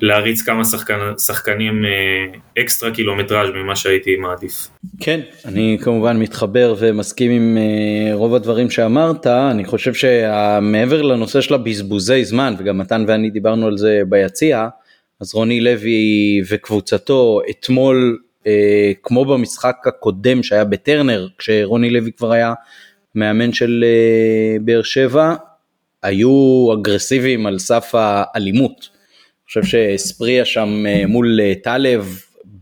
[0.00, 4.68] להריץ כמה שחקן, שחקנים אה, אקסטרה קילומטראז' ממה שהייתי מעדיף.
[5.00, 11.54] כן, אני כמובן מתחבר ומסכים עם אה, רוב הדברים שאמרת, אני חושב שמעבר לנושא של
[11.54, 14.68] הבזבוזי זמן, וגם מתן ואני דיברנו על זה ביציע,
[15.24, 22.54] אז רוני לוי וקבוצתו אתמול, אה, כמו במשחק הקודם שהיה בטרנר, כשרוני לוי כבר היה
[23.14, 23.84] מאמן של
[24.60, 25.34] באר שבע,
[26.02, 28.88] היו אגרסיביים על סף האלימות.
[29.46, 32.20] חושב שאספריה שם אה, מול אה, טלב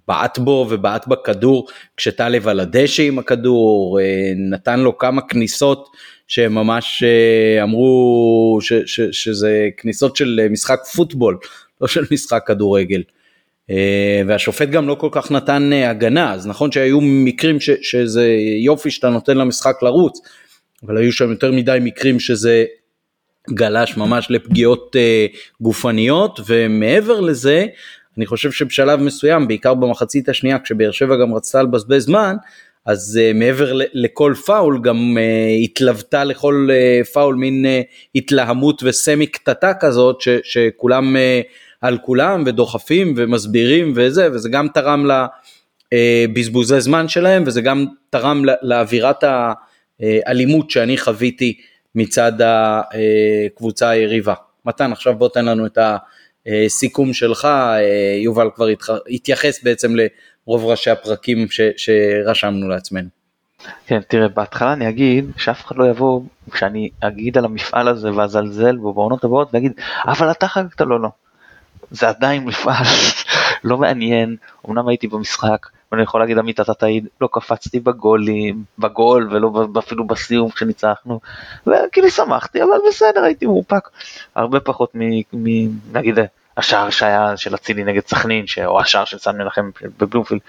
[0.09, 5.89] בעט בו ובעט בכדור כשטלב על הדשא עם הכדור, אה, נתן לו כמה כניסות
[6.27, 7.03] שממש
[7.63, 11.39] אמרו ש, ש, שזה כניסות של משחק פוטבול,
[11.83, 13.03] לא של משחק כדורגל.
[14.27, 19.09] והשופט גם לא כל כך נתן הגנה, אז נכון שהיו מקרים ש, שזה יופי שאתה
[19.09, 20.21] נותן למשחק לרוץ,
[20.87, 22.65] אבל היו שם יותר מדי מקרים שזה
[23.51, 27.67] גלש ממש לפגיעות uh, גופניות ומעבר לזה
[28.17, 32.37] אני חושב שבשלב מסוים בעיקר במחצית השנייה כשבאר שבע גם רצתה לבזבז זמן
[32.87, 39.27] אז uh, מעבר לכל פאול גם uh, התלוותה לכל uh, פאול מין uh, התלהמות וסמי
[39.27, 41.19] קטטה כזאת ש, שכולם uh,
[41.83, 45.07] על כולם ודוחפים ומסבירים וזה וזה גם תרם
[45.93, 49.25] לבזבוזי זמן שלהם וזה גם תרם לאווירת
[50.01, 51.61] האלימות שאני חוויתי
[51.95, 54.35] מצד הקבוצה היריבה.
[54.67, 55.79] מתן עכשיו בוא תן לנו את
[56.47, 57.49] הסיכום שלך,
[58.23, 58.67] יובל כבר
[59.11, 63.09] התייחס בעצם לרוב ראשי הפרקים ש, שרשמנו לעצמנו.
[63.87, 68.77] כן, תראה, בהתחלה אני אגיד שאף אחד לא יבוא, כשאני אגיד על המפעל הזה ואזלזל
[68.77, 69.73] בו בעונות הבאות ויגיד,
[70.07, 71.09] אבל אתה חגגת לו, לא.
[71.93, 72.85] זה עדיין מפעל
[73.65, 74.37] לא מעניין,
[74.69, 80.07] אמנם הייתי במשחק, ואני יכול להגיד עמית אתה תעיד, לא קפצתי בגולים, בגול ולא אפילו
[80.07, 81.21] בסיום כשניצחנו,
[81.67, 83.89] וכאילו שמחתי אבל בסדר הייתי מאופק,
[84.35, 84.91] הרבה פחות
[85.33, 86.19] מנגיד
[86.57, 90.41] השער שהיה של אצילי נגד סכנין, או השער של סן מנחם בבלומפילד,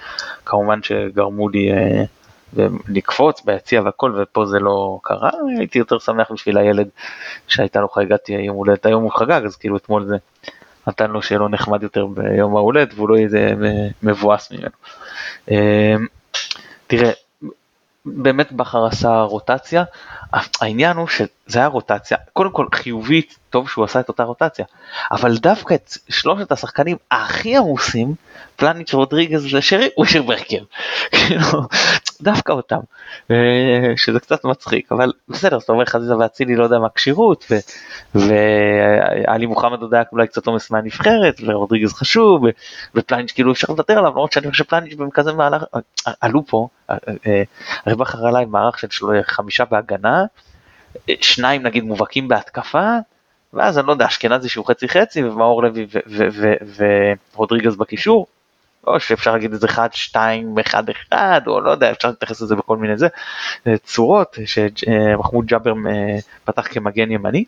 [0.46, 2.04] כמובן שגרמו לי אה,
[2.88, 6.88] לקפוץ ביציע והכל ופה זה לא קרה, הייתי יותר שמח בשביל הילד
[7.48, 10.18] שהייתה לו חגיגת יום הולדת, היום הוא חגג אז כאילו אתמול זה
[10.88, 13.56] נתן לו לו נחמד יותר ביום ההולדת והוא לא יהיה
[14.04, 14.70] מבואס ממנו.
[15.52, 16.08] אמ,
[16.88, 17.12] תראה,
[18.06, 19.84] באמת בכר עשה רוטציה,
[20.62, 24.66] העניין הוא שזה היה רוטציה, קודם כל חיובית, טוב שהוא עשה את אותה רוטציה,
[25.12, 28.16] אבל דווקא את שלושת השחקנים הכי עמוסים,
[28.56, 30.64] פלניץ' רודריגז ושרי, הוא השאיר בהרכב.
[31.12, 31.62] כאילו,
[32.24, 32.80] דווקא אותם,
[33.96, 37.52] שזה קצת מצחיק, אבל בסדר, זאת אומרת חזיזה ואצילי לא יודע מה כשירות,
[38.16, 42.44] ועלי מוחמד עוד היה אולי קצת עומס מהנבחרת, ורודריגז חשוב,
[42.96, 45.64] ופלניץ' כאילו אפשר לוותר עליו, למרות שאני חושב שפלניץ' בכזה מהלך,
[46.22, 46.68] עלו פה,
[47.86, 50.26] הרי בכר עליי מערך של חמישה בהגנה,
[51.22, 52.98] שניים נגיד מובהקים בהתקפה,
[53.54, 55.88] ואז אני לא יודע, אשכנזי שהוא חצי חצי, ומאור לוי
[57.36, 58.28] ורודריגז בקישור,
[58.88, 62.78] או שאפשר להגיד איזה 1, 2, 1, 1, או לא יודע, אפשר להתייחס לזה בכל
[62.78, 63.08] מיני זה,
[63.84, 67.44] צורות, שמחמוד ג'אבר אה, פתח כמגן ימני,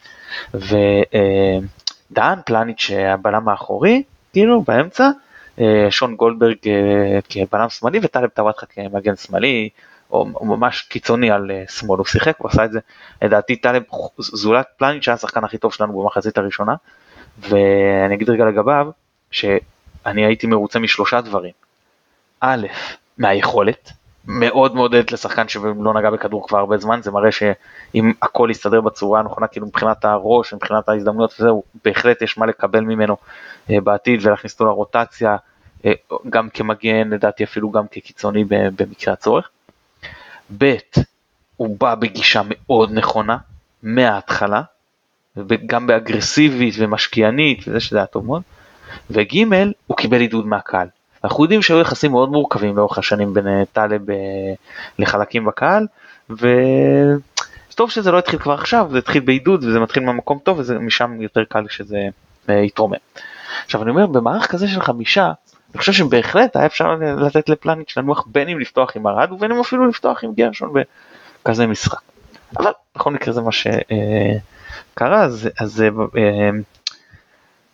[0.53, 5.09] ודן פלניץ' הבלם האחורי, כאילו באמצע,
[5.59, 9.69] אה, שון גולדברג אה, כבלם שמאלי וטלב טוואטחה כמגן שמאלי,
[10.11, 12.79] או ממש קיצוני על שמאל, הוא שיחק, הוא עשה את זה,
[13.21, 13.83] לדעתי טלב
[14.19, 16.75] זולת פלניץ' שהיה השחקן הכי טוב שלנו במחצית הראשונה,
[17.39, 18.87] ואני אגיד רגע לגביו,
[19.31, 19.45] ש...
[20.05, 21.53] אני הייתי מרוצה משלושה דברים.
[22.41, 22.67] א',
[23.17, 23.91] מהיכולת,
[24.27, 29.19] מאוד מעודדת לשחקן שלא נגע בכדור כבר הרבה זמן, זה מראה שאם הכל יסתדר בצורה
[29.19, 33.17] הנכונה, כאילו מבחינת הראש, מבחינת ההזדמנויות וזהו, בהחלט יש מה לקבל ממנו
[33.69, 35.37] אה, בעתיד ולהכניס אותו לרוטציה,
[36.29, 39.49] גם כמגן, לדעתי אפילו גם כקיצוני במקרה הצורך.
[40.57, 40.75] ב',
[41.57, 43.37] הוא בא בגישה מאוד נכונה,
[43.83, 44.61] מההתחלה,
[45.65, 48.41] גם באגרסיבית ומשקיענית, וזה שזה היה טוב מאוד.
[49.09, 49.37] וג',
[49.87, 50.87] הוא קיבל עידוד מהקהל.
[51.25, 54.15] אנחנו יודעים שהיו יחסים מאוד מורכבים לאורך השנים בין אה, טלב אה,
[54.99, 55.87] לחלקים בקהל,
[56.29, 61.43] וטוב שזה לא התחיל כבר עכשיו, זה התחיל בעידוד וזה מתחיל מהמקום טוב ומשם יותר
[61.43, 62.07] קל שזה
[62.49, 62.95] אה, יתרומם.
[63.65, 65.31] עכשיו אני אומר, במערך כזה של חמישה,
[65.71, 69.59] אני חושב שבהחלט היה אפשר לתת לפלניץ' לנוח בין אם לפתוח עם ארד ובין אם
[69.59, 70.73] אפילו לפתוח עם גרשון
[71.43, 71.99] בכזה משחק.
[72.57, 75.83] אבל בכל מקרה זה מה שקרה, אז, אז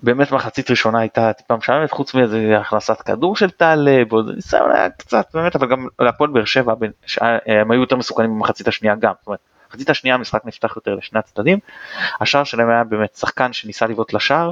[0.03, 4.89] באמת מחצית ראשונה הייתה טיפה משעממת חוץ מאיזה הכנסת כדור של טלב, עוד ניסיון היה
[4.89, 6.73] קצת באמת, אבל גם להפועל באר שבע
[7.45, 9.13] הם היו יותר מסוכנים במחצית השנייה גם.
[9.19, 11.59] זאת אומרת, מחצית השנייה המשחק נפתח יותר לשני הצדדים,
[12.21, 14.51] השער שלהם היה באמת שחקן שניסה לבעוט לשער,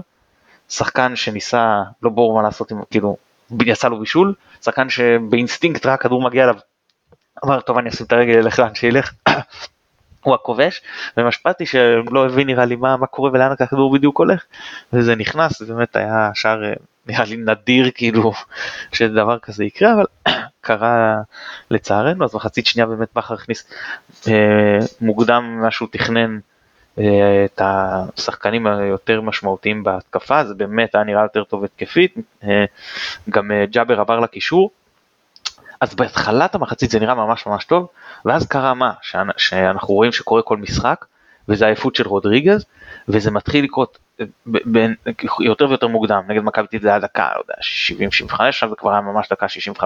[0.70, 3.18] שחקן שניסה, לא ברור מה לעשות עם, כאילו,
[3.66, 6.56] יצא לו בישול, שחקן שבאינסטינקט ראה כדור מגיע אליו,
[7.46, 9.14] אמר טוב אני אשים את הרגל ילך לאן שילך,
[10.24, 10.82] הוא הכובש,
[11.18, 14.44] ומשפטי שלא הבין נראה לי מה, מה קורה ולאן הכדור בדיוק הולך,
[14.94, 16.74] וזה נכנס, זה באמת היה שער אה,
[17.08, 18.32] נראה לי נדיר כאילו
[18.94, 20.06] שדבר כזה יקרה, אבל
[20.62, 21.22] קרה
[21.72, 23.72] לצערנו, אז מחצית שנייה באמת בכר הכניס
[24.28, 26.40] אה, מוקדם ממה שהוא תכנן
[27.00, 32.66] אה, את השחקנים היותר משמעותיים בהתקפה, זה באמת היה נראה יותר טוב התקפית, אה,
[33.30, 34.72] גם אה, ג'אבר עבר לקישור,
[35.82, 37.88] אז בהתחלת המחצית זה נראה ממש ממש טוב,
[38.26, 38.92] ואז קרה מה?
[39.38, 41.06] שאנחנו רואים שקורה כל משחק,
[41.50, 42.66] וזה העייפות של רודריגז,
[43.08, 44.96] וזה מתחיל לקרות אה, בין,
[45.40, 47.54] יותר ויותר מוקדם, נגד מכבי זה היה דקה, לא יודע,
[48.32, 49.82] 70-75, עכשיו זה כבר היה ממש דקה 65-60,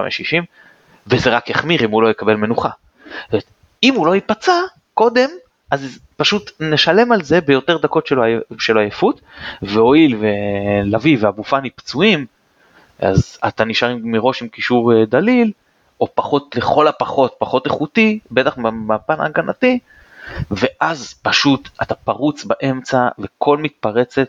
[1.06, 2.70] וזה רק יחמיר אם הוא לא יקבל מנוחה.
[3.82, 4.60] אם הוא לא ייפצע
[4.94, 5.28] קודם,
[5.70, 8.10] אז פשוט נשלם על זה ביותר דקות
[8.58, 9.20] של עייפות,
[9.62, 12.26] והואיל ולוי ואבו פאני פצועים,
[12.98, 15.52] אז אתה נשאר מראש עם קישור אה, דליל,
[16.04, 19.78] או פחות, לכל הפחות, פחות איכותי, בטח בפן ההגנתי,
[20.50, 24.28] ואז פשוט אתה פרוץ באמצע וכל מתפרצת,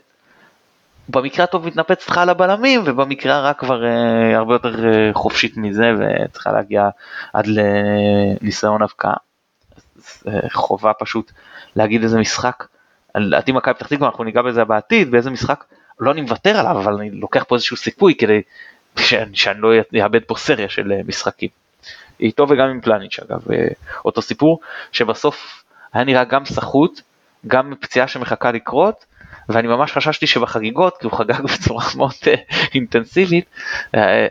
[1.10, 5.92] במקרה הטוב מתנפצת לך על הבלמים, ובמקרה הרע כבר אה, הרבה יותר אה, חופשית מזה,
[6.00, 6.90] וצריכה להגיע
[7.34, 9.14] עד לניסיון אבקה.
[10.28, 11.32] אה, חובה פשוט
[11.76, 12.68] להגיד איזה משחק,
[13.16, 15.64] לדעתי מכבי פתח תקווה, אנחנו ניגע בזה בעתיד, באיזה משחק,
[16.00, 18.42] לא אני מוותר עליו, אבל אני לוקח פה איזשהו סיכוי כדי
[19.00, 19.70] שאני, שאני לא
[20.04, 21.50] אאבד פה סריה של אה, משחקים.
[22.20, 23.68] איתו וגם עם פלניץ' אגב, אה,
[24.06, 24.60] אותו סיפור,
[24.92, 27.02] שבסוף היה נראה גם סחוט,
[27.48, 29.06] גם פציעה שמחכה לקרות,
[29.50, 32.34] ואני ממש חששתי שבחגיגות, כי הוא חגג בצורה מאוד אה,
[32.74, 33.46] אינטנסיבית,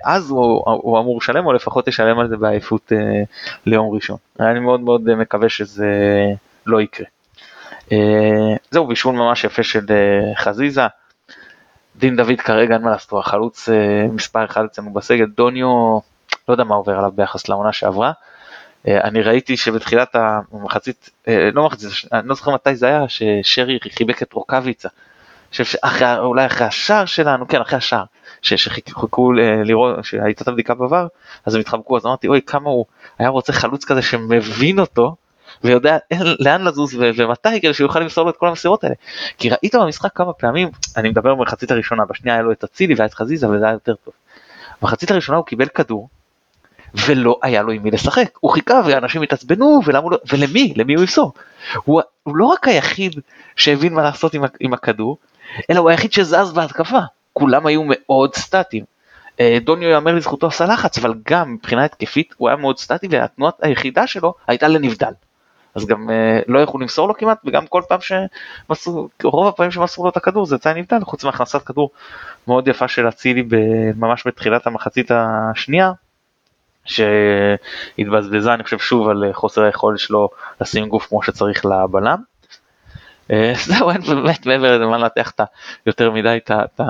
[0.05, 2.93] אז הוא, הוא אמור לשלם, או לפחות ישלם על זה בעייפות
[3.67, 4.17] ליום ראשון.
[4.40, 5.90] אני מאוד מאוד מקווה שזה
[6.67, 7.07] לא יקרה.
[8.71, 9.87] זהו בישול ממש יפה של
[10.37, 10.83] חזיזה.
[11.97, 15.99] דין דוד כרגע אין מה לעשות, החלוץ אה, מספר אחד אצלנו בסגל, דוניו,
[16.48, 18.12] לא יודע מה עובר עליו ביחס לעונה שעברה.
[18.88, 20.16] אה, אני ראיתי שבתחילת
[20.52, 24.88] המחצית, אה, לא מחצית, אני לא זוכר מתי זה היה, ששרי חיבק את רוקאביצה.
[25.62, 28.04] חושב שאולי אחרי השער שלנו, כן אחרי השער,
[28.42, 29.33] שחיכו
[29.64, 31.07] לראות, שהייתה את הבדיקה בעבר,
[31.46, 32.85] אז הם התחבקו, אז אמרתי אוי כמה הוא
[33.18, 35.16] היה רוצה חלוץ כזה שמבין אותו,
[35.64, 35.96] ויודע
[36.40, 38.94] לאן לזוז ומתי כדי שהוא יוכל למסור לו את כל המסירות האלה.
[39.38, 43.07] כי ראית במשחק כמה פעמים, אני מדבר במחצית הראשונה, בשנייה היה לו את אצילי והיה
[43.07, 44.14] את חזיזה וזה היה יותר טוב.
[44.83, 46.09] במחצית הראשונה הוא קיבל כדור
[46.94, 51.00] ולא היה לו עם מי לשחק, הוא חיכה ואנשים התעצבנו ולמה לא, ולמי, למי הוא
[51.00, 51.33] ימסור.
[51.85, 53.20] הוא, הוא לא רק היחיד
[53.57, 55.18] שהבין מה לעשות עם, עם הכדור,
[55.70, 57.00] אלא הוא היחיד שזז בהתקפה,
[57.33, 58.85] כולם היו מאוד סטטיים.
[59.40, 63.52] אה, דוניו יאמר לזכותו עשה לחץ, אבל גם מבחינה התקפית הוא היה מאוד סטטי והתנועה
[63.62, 65.12] היחידה שלו הייתה לנבדל.
[65.74, 70.04] אז גם אה, לא יכלו למסור לו כמעט וגם כל פעם שמסרו, רוב הפעמים שמסרו
[70.04, 71.90] לו את הכדור זה יצא נבדל חוץ מהכנסת כדור
[72.46, 73.44] מאוד יפה של אצילי
[73.96, 75.92] ממש בתחילת המחצית השנייה
[76.85, 80.29] שהתבזבזה אני חושב שוב על אה, חוסר היכולת שלו
[80.61, 82.18] לשים גוף כמו שצריך לבלם.
[83.31, 85.33] אה, זהו אין באמת מעבר לזה מה לנתח
[85.87, 86.81] יותר מדי את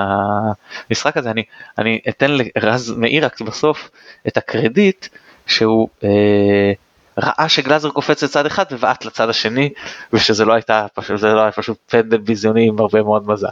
[0.91, 1.45] המשחק הזה אני
[1.79, 3.91] אני אתן לרז מאיר רק בסוף
[4.29, 5.07] את הקרדיט
[5.47, 6.73] שהוא אה,
[7.19, 9.71] ראה שגלאזר קופץ לצד אחד ובעט לצד השני
[10.13, 10.87] ושזה לא הייתה
[11.23, 13.49] לא היה פשוט פנדל ביזיוני עם הרבה מאוד מזל.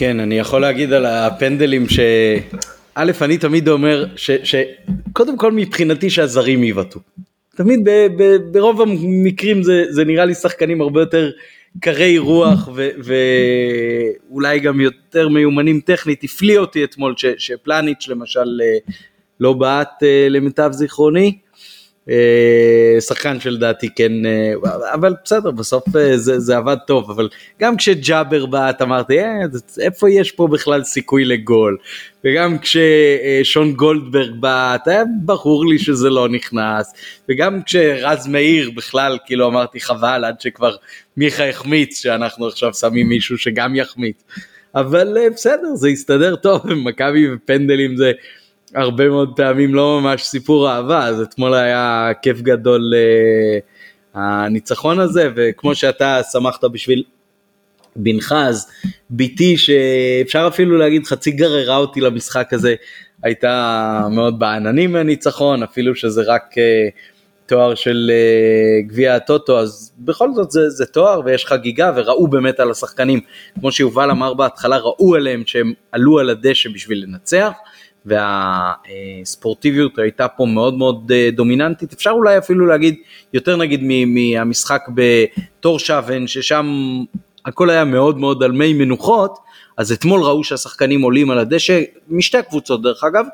[0.00, 2.00] כן אני יכול להגיד על הפנדלים ש...
[2.94, 7.00] א', אני תמיד אומר שקודם כל מבחינתי שהזרים יבעטו.
[7.56, 11.30] תמיד ב, ב, ברוב המקרים זה, זה נראה לי שחקנים הרבה יותר
[11.80, 16.24] קרי רוח ו, ואולי גם יותר מיומנים טכנית.
[16.24, 18.78] הפליא אותי אתמול ש, שפלניץ' למשל אה,
[19.40, 21.38] לא בעט אה, למיטב זיכרוני.
[22.10, 24.52] אה, שחקן שלדעתי כן, אה,
[24.94, 25.84] אבל בסדר, בסוף
[26.16, 27.28] זה, זה עבד טוב, אבל
[27.60, 29.40] גם כשג'אבר בעט אמרתי, אה,
[29.80, 31.76] איפה יש פה בכלל סיכוי לגול?
[32.24, 36.92] וגם כששון גולדברג בעט, היה ברור לי שזה לא נכנס,
[37.28, 40.76] וגם כשרז מאיר בכלל, כאילו אמרתי חבל עד שכבר
[41.16, 44.22] מיכה החמיץ, שאנחנו עכשיו שמים מישהו שגם יחמיץ.
[44.74, 48.12] אבל בסדר, זה הסתדר טוב, מכבי ופנדלים זה
[48.74, 55.28] הרבה מאוד פעמים לא ממש סיפור אהבה, אז אתמול היה כיף גדול uh, הניצחון הזה,
[55.36, 57.02] וכמו שאתה שמחת בשביל
[57.96, 58.66] בנך, אז
[59.10, 62.74] ביתי שאפשר אפילו להגיד חצי גררה אותי למשחק הזה,
[63.22, 66.92] הייתה מאוד בעננים מהניצחון, אפילו שזה רק uh,
[67.46, 72.60] תואר של uh, גביע הטוטו, אז בכל זאת זה, זה תואר ויש חגיגה וראו באמת
[72.60, 73.20] על השחקנים,
[73.60, 77.52] כמו שיובל אמר בהתחלה, ראו עליהם שהם עלו על הדשא בשביל לנצח.
[78.06, 82.94] והספורטיביות הייתה פה מאוד מאוד אה, דומיננטית, אפשר אולי אפילו להגיד
[83.32, 86.66] יותר נגיד מהמשחק בתור שוון, ששם
[87.44, 89.38] הכל היה מאוד מאוד על מי מנוחות,
[89.76, 93.26] אז אתמול ראו שהשחקנים עולים על הדשא, משתי הקבוצות דרך אגב,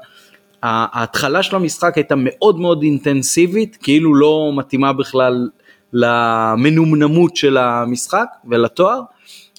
[0.63, 5.49] ההתחלה של המשחק הייתה מאוד מאוד אינטנסיבית, כאילו לא מתאימה בכלל
[5.93, 9.01] למנומנמות של המשחק ולתואר,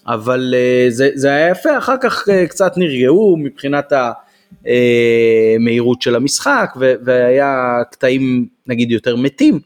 [0.07, 4.11] אבל אה, זה, זה היה יפה, אחר כך אה, קצת נרגעו מבחינת ה...
[4.67, 6.73] אה, מהירות של המשחק
[7.05, 9.60] והיה קטעים נגיד יותר מתים,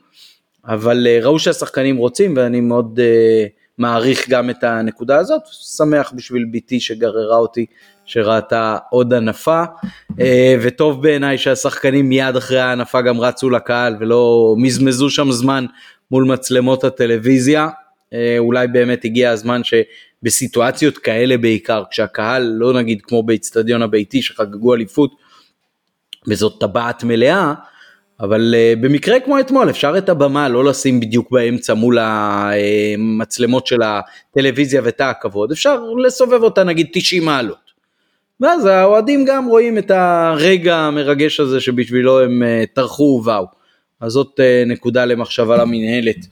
[0.66, 3.46] אבל אה, ראו שהשחקנים רוצים ואני מאוד אה,
[3.78, 7.66] מעריך גם את הנקודה הזאת, שמח בשביל ביתי שגררה אותי
[8.06, 9.64] שראתה עוד הנפה.
[10.62, 15.66] וטוב בעיניי שהשחקנים מיד אחרי ההנפה גם רצו לקהל ולא מזמזו שם זמן
[16.12, 17.70] מול מצלמות הטלוויזיה,
[18.40, 19.74] אולי באמת הגיע הזמן ש...
[20.24, 25.16] בסיטואציות כאלה בעיקר, כשהקהל לא נגיד כמו באיצטדיון הביתי שחגגו אליפות
[26.28, 27.54] וזאת טבעת מלאה,
[28.20, 33.80] אבל uh, במקרה כמו אתמול אפשר את הבמה לא לשים בדיוק באמצע מול המצלמות של
[33.82, 37.72] הטלוויזיה ותא הכבוד, אפשר לסובב אותה נגיד 90 מעלות.
[38.40, 43.46] ואז האוהדים גם רואים את הרגע המרגש הזה שבשבילו הם uh, טרחו ובאו.
[44.00, 46.28] אז זאת uh, נקודה למחשבה למנהלת.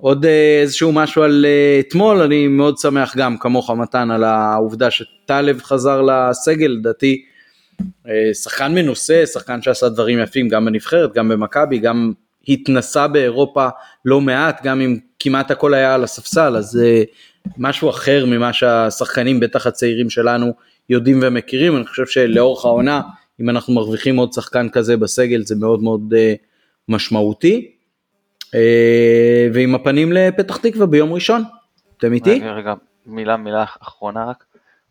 [0.00, 4.90] עוד אה, איזשהו משהו על אה, אתמול, אני מאוד שמח גם כמוך מתן על העובדה
[4.90, 7.24] שטלב חזר לסגל, לדעתי
[8.08, 12.12] אה, שחקן מנוסה, שחקן שעשה דברים יפים גם בנבחרת, גם במכבי, גם
[12.48, 13.68] התנסה באירופה
[14.04, 17.04] לא מעט, גם אם כמעט הכל היה על הספסל, אז זה
[17.58, 20.52] משהו אחר ממה שהשחקנים, בטח הצעירים שלנו,
[20.90, 23.00] יודעים ומכירים, אני חושב שלאורך העונה,
[23.40, 26.14] אם אנחנו מרוויחים עוד שחקן כזה בסגל, זה מאוד מאוד
[26.88, 27.79] משמעותי.
[28.54, 31.42] אה, ועם הפנים לפתח תקווה ביום ראשון.
[31.98, 32.40] אתם איתי?
[32.40, 32.74] רגע,
[33.06, 34.44] מילה מילה אחרונה רק,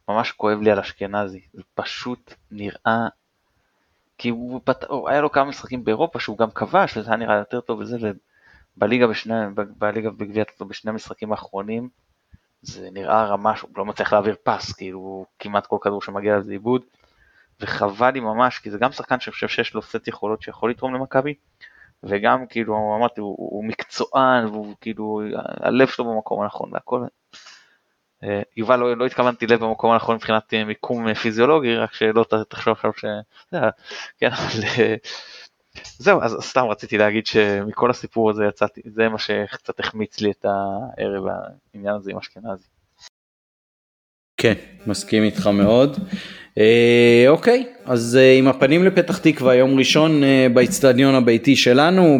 [0.10, 3.08] ממש כואב לי על אשכנזי, זה פשוט נראה,
[4.18, 4.86] כי הוא, פת...
[5.08, 7.98] היה לו כמה משחקים באירופה שהוא גם כבש וזה היה נראה יותר טוב וזה,
[8.78, 9.34] ובליגה בשני,
[9.78, 11.90] בליגה בגביע בשני המשחקים האחרונים,
[12.62, 16.82] זה נראה רמה שהוא לא מצליח להעביר פס, כאילו כמעט כל כדור שמגיע לזה איבוד,
[17.62, 20.94] וחבל לי ממש, כי זה גם שחקן שאני חושב שיש לו סט יכולות שיכול לתרום
[20.94, 21.34] למכבי,
[22.04, 25.22] וגם כאילו אמרתי הוא, הוא מקצוען והוא כאילו
[25.62, 27.06] הלב שלו במקום הנכון והכל.
[28.24, 32.74] אה, יובל לא, לא התכוונתי לב במקום הנכון מבחינת אה, מיקום פיזיולוגי רק שלא תחשוב
[32.74, 33.06] עכשיו ש...
[34.20, 34.96] כן, אבל, אה,
[35.98, 40.46] זהו אז סתם רציתי להגיד שמכל הסיפור הזה יצאתי זה מה שקצת החמיץ לי את
[40.46, 41.24] הערב
[41.74, 42.68] העניין הזה עם אשכנזי.
[44.40, 44.54] כן
[44.88, 45.98] מסכים איתך מאוד.
[46.58, 52.20] אה, אוקיי, אז אה, עם הפנים לפתח תקווה, יום ראשון אה, באיצטדיון הביתי שלנו,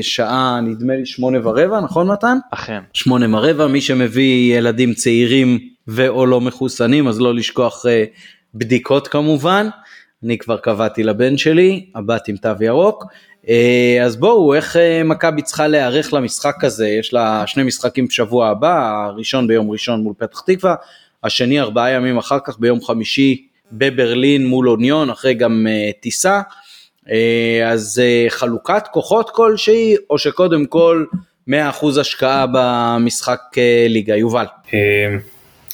[0.00, 2.38] בשעה נדמה לי שמונה ורבע, נכון מתן?
[2.50, 2.80] אכן.
[2.94, 7.84] שמונה ורבע, מי שמביא ילדים צעירים ואו לא מחוסנים, אז לא לשכוח
[8.54, 9.68] בדיקות כמובן.
[10.24, 13.04] אני כבר קבעתי לבן שלי, הבת עם תו ירוק.
[14.04, 16.88] אז בואו, איך מכבי צריכה להיערך למשחק הזה?
[16.88, 20.74] יש לה שני משחקים בשבוע הבא, הראשון ביום ראשון מול פתח תקווה,
[21.24, 26.40] השני ארבעה ימים אחר כך ביום חמישי בברלין מול אוניון, אחרי גם uh, טיסה.
[27.06, 27.10] Uh,
[27.66, 31.04] אז uh, חלוקת כוחות כלשהי, או שקודם כל
[31.50, 31.52] 100%
[32.00, 33.40] השקעה במשחק
[33.88, 34.44] ליגה, יובל.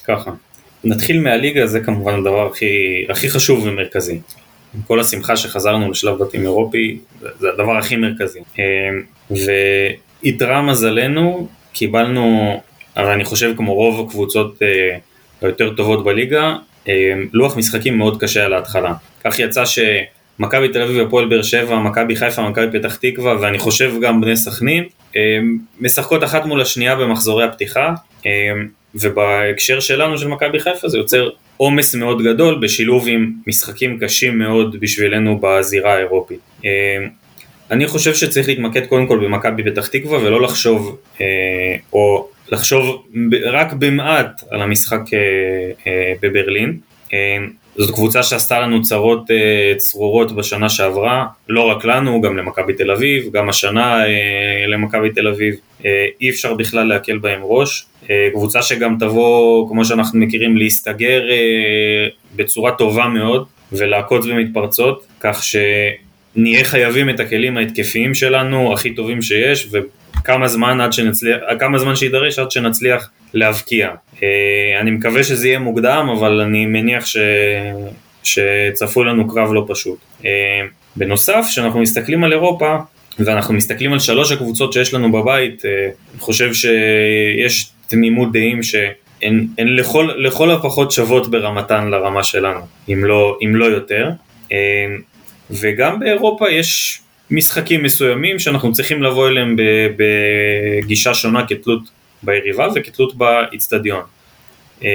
[0.04, 0.30] ככה,
[0.84, 2.66] נתחיל מהליגה, זה כמובן הדבר הכי,
[3.08, 4.20] הכי חשוב ומרכזי.
[4.74, 8.40] עם כל השמחה שחזרנו לשלב בתים אירופי, זה, הדבר הכי מרכזי.
[9.30, 12.60] ואיתרע מזלנו, קיבלנו,
[12.96, 14.58] אני חושב כמו רוב הקבוצות
[15.40, 16.56] היותר טובות בליגה,
[16.88, 18.92] אה, לוח משחקים מאוד קשה על ההתחלה.
[19.24, 23.92] כך יצא שמכבי תל אביב, הפועל באר שבע, מכבי חיפה, מכבי פתח תקווה, ואני חושב
[24.02, 24.84] גם בני סכנין,
[25.16, 25.38] אה,
[25.80, 27.94] משחקות אחת מול השנייה במחזורי הפתיחה,
[28.26, 28.30] אה,
[28.94, 34.76] ובהקשר שלנו של מכבי חיפה זה יוצר עומס מאוד גדול בשילוב עם משחקים קשים מאוד
[34.80, 36.40] בשבילנו בזירה האירופית.
[37.70, 41.26] אני חושב שצריך להתמקד קודם כל במכבי פתח תקווה ולא לחשוב, אה,
[41.92, 43.06] או לחשוב
[43.44, 45.18] רק במעט על המשחק אה,
[45.86, 46.78] אה, בברלין.
[47.14, 47.36] אה,
[47.76, 49.30] זאת קבוצה שעשתה לנו צרות
[49.76, 54.02] צרורות בשנה שעברה, לא רק לנו, גם למכבי תל אביב, גם השנה
[54.68, 55.54] למכבי תל אביב,
[56.20, 57.86] אי אפשר בכלל להקל בהם ראש.
[58.32, 61.22] קבוצה שגם תבוא, כמו שאנחנו מכירים, להסתגר
[62.36, 69.68] בצורה טובה מאוד ולעקוץ במתפרצות, כך שנהיה חייבים את הכלים ההתקפיים שלנו, הכי טובים שיש,
[70.20, 73.90] וכמה זמן, שנצליח, כמה זמן שידרש עד שנצליח להבקיע.
[74.22, 77.16] אה, אני מקווה שזה יהיה מוקדם, אבל אני מניח ש...
[78.22, 79.98] שצפוי לנו קרב לא פשוט.
[80.24, 80.30] אה,
[80.96, 82.76] בנוסף, כשאנחנו מסתכלים על אירופה,
[83.18, 85.70] ואנחנו מסתכלים על שלוש הקבוצות שיש לנו בבית, אה,
[86.12, 93.38] אני חושב שיש תמימות דעים שהן לכל, לכל הפחות שוות ברמתן לרמה שלנו, אם לא,
[93.44, 94.10] אם לא יותר.
[95.50, 97.00] וגם באירופה יש
[97.30, 99.56] משחקים מסוימים שאנחנו צריכים לבוא אליהם
[99.96, 101.80] בגישה שונה כתלות
[102.22, 104.02] ביריבה וכתלות באיצטדיון.
[104.82, 104.88] אמ,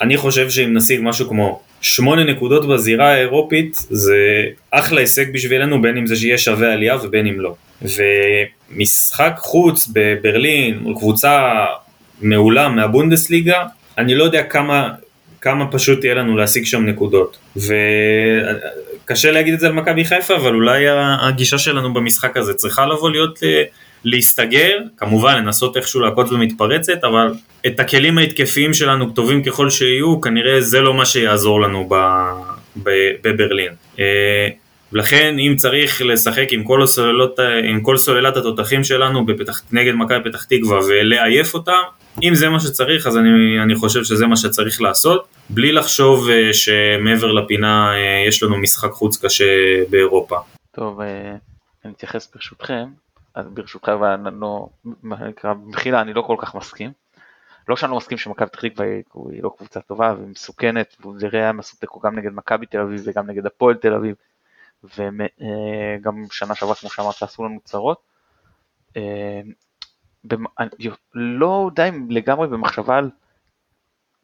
[0.00, 5.96] אני חושב שאם נשיג משהו כמו שמונה נקודות בזירה האירופית זה אחלה הישג בשבילנו בין
[5.96, 7.54] אם זה שיהיה שווה עלייה ובין אם לא.
[7.82, 11.64] ומשחק חוץ בברלין מול קבוצה
[12.20, 13.64] מעולה מהבונדסליגה
[13.98, 14.88] אני לא יודע כמה,
[15.40, 17.38] כמה פשוט יהיה לנו להשיג שם נקודות.
[19.10, 20.84] וקשה להגיד את זה על מכבי חיפה אבל אולי
[21.20, 23.38] הגישה שלנו במשחק הזה צריכה לבוא להיות
[24.04, 27.32] להסתגר, כמובן לנסות איכשהו לעקוץ במתפרצת, אבל
[27.66, 31.94] את הכלים ההתקפיים שלנו, טובים ככל שיהיו, כנראה זה לא מה שיעזור לנו ב,
[32.82, 32.90] ב,
[33.22, 33.72] בברלין.
[33.98, 34.48] אה,
[34.92, 40.30] לכן אם צריך לשחק עם כל, הסוללות, עם כל סוללת התותחים שלנו בפתח, נגד מכבי
[40.30, 41.82] פתח תקווה ולעייף אותם,
[42.22, 46.52] אם זה מה שצריך אז אני, אני חושב שזה מה שצריך לעשות, בלי לחשוב אה,
[46.52, 49.44] שמעבר לפינה אה, יש לנו משחק חוץ קשה
[49.90, 50.36] באירופה.
[50.70, 51.00] טוב,
[51.84, 52.86] אני אתייחס ברשותכם.
[53.34, 54.70] אז ברשותך ואנו,
[55.02, 56.92] מה נקרא, במחילה אני לא כל כך מסכים.
[57.68, 58.86] לא שאני לא מסכים שמכבי פתח תקווה
[59.32, 63.30] היא לא קבוצה טובה ומסוכנת, ונראה הם עשו תיקו גם נגד מכבי תל אביב וגם
[63.30, 64.14] נגד הפועל תל אביב,
[64.84, 67.98] וגם שנה שעברה כמו שאמרת עשו לנו צרות.
[70.60, 70.66] אה,
[71.14, 73.10] לא די לגמרי במחשבה על,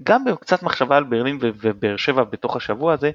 [0.03, 3.11] גם בקצת מחשבה על ברלין ובאר שבע בתוך השבוע הזה,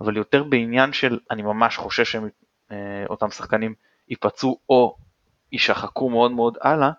[0.00, 3.74] אבל יותר בעניין של אני ממש חושש שאותם אה, שחקנים
[4.08, 4.96] ייפצעו או
[5.52, 6.90] יישחקו מאוד מאוד הלאה,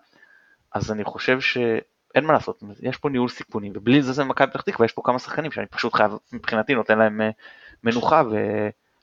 [0.72, 4.60] אז אני חושב שאין מה לעשות, יש פה ניהול סיכונים, ובלי זה זה מכבי פתח
[4.60, 7.30] תקווה, יש פה כמה שחקנים שאני פשוט חייב, מבחינתי נותן להם אה,
[7.84, 8.22] מנוחה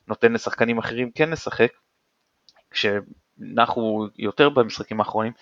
[0.08, 1.72] ונותן לשחקנים אחרים כן לשחק,
[2.72, 5.34] כשנחו יותר במשחקים האחרונים,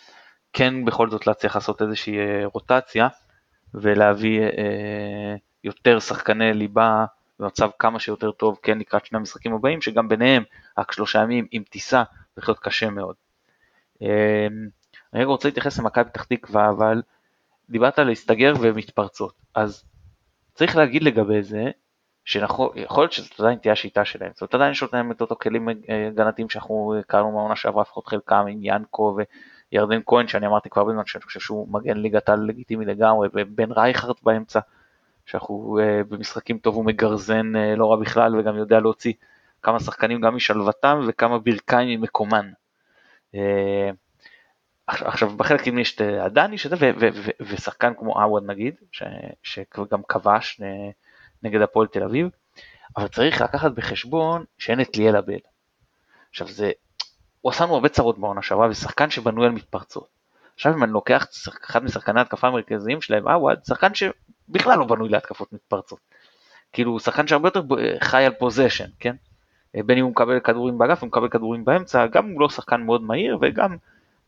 [0.53, 3.07] כן בכל זאת להצליח לעשות איזושהי אה, רוטציה
[3.73, 7.05] ולהביא אה, יותר שחקני ליבה
[7.39, 10.43] במצב כמה שיותר טוב כן לקראת שני המשחקים הבאים, שגם ביניהם
[10.77, 12.03] רק שלושה ימים עם טיסה,
[12.37, 13.15] יכול להיות קשה מאוד.
[14.01, 14.07] אמ,
[15.13, 17.01] אני רוצה להתייחס למכבי פתח תקווה, אבל
[17.69, 19.83] דיברת על להסתגר ומתפרצות, אז
[20.53, 21.63] צריך להגיד לגבי זה,
[22.25, 25.67] שיכול להיות שזאת עדיין תהיה השיטה שלהם, זאת עדיין יש להם את אותו כלים
[26.07, 29.17] הגנתיים שאנחנו הכרנו מהעונה שעברה, לפחות חלקם עם ינקו
[29.71, 33.71] וירדן כהן, שאני אמרתי כבר בזמן שאני חושב שהוא מגן ליגת על לגיטימי לגמרי, ובן
[33.71, 34.59] רייכרט באמצע,
[35.25, 39.13] שאנחנו אה, במשחקים טוב הוא מגרזן אה, לא רע בכלל וגם יודע להוציא
[39.61, 42.51] כמה שחקנים גם משלוותם וכמה ברכיים ממקומן.
[43.35, 43.89] אה,
[44.87, 46.75] עכשיו בחלק קדמי יש את הדני שזה
[47.39, 48.75] ושחקן כמו עווד נגיד
[49.43, 50.61] שגם כבש
[51.43, 52.29] נגד הפועל תל אביב
[52.97, 55.39] אבל צריך לקחת בחשבון שאין את ליאל אבד.
[56.29, 56.71] עכשיו זה
[57.41, 60.07] הוא עשה לנו הרבה צרות בעונה שעברה ושחקן שבנוי על מתפרצות.
[60.55, 61.27] עכשיו אם אני לוקח
[61.65, 65.99] אחד משחקני ההתקפה המרכזיים שלהם עווד שחקן שבכלל לא בנוי להתקפות מתפרצות.
[66.73, 67.61] כאילו הוא שחקן שהרבה יותר
[67.99, 69.15] חי על פוזיישן כן
[69.75, 72.81] אה, בין אם הוא מקבל כדורים באגף, הוא מקבל כדורים באמצע, גם הוא לא שחקן
[72.81, 73.77] מאוד מהיר וגם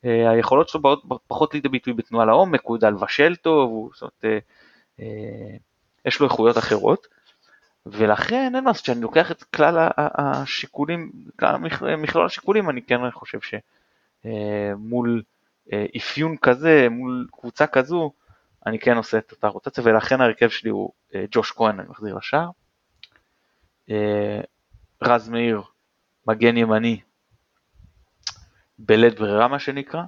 [0.06, 4.02] אה, היכולות שלו באות פחות לידי ביטוי בתנועה לעומק, הוא יודע לבשל טוב, הוא, זאת
[4.02, 4.40] אומרת, אה,
[5.00, 5.58] אה,
[6.06, 7.08] יש לו איכויות אחרות.
[7.86, 11.58] ולכן אין מה לעשות, כשאני לוקח את כלל השיקולים, כלל
[11.98, 13.40] מכלול השיקולים, אני כן חושב
[14.26, 15.24] שמול
[15.74, 18.12] אה, אפיון כזה, מול קבוצה כזו,
[18.66, 22.16] אני כן עושה את אותה רוטציה, ולכן ההרכב שלי הוא אה, ג'וש כהן, אני מחזיר
[22.16, 22.50] לשער.
[25.04, 25.62] רז מאיר,
[26.28, 27.00] מגן ימני,
[28.80, 30.02] בלית ברירה מה שנקרא,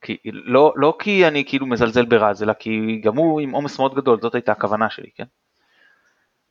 [0.00, 3.94] כי, לא, לא כי אני כאילו מזלזל ברז, אלא כי גם הוא עם עומס מאוד
[3.94, 5.24] גדול, זאת הייתה הכוונה שלי, כן?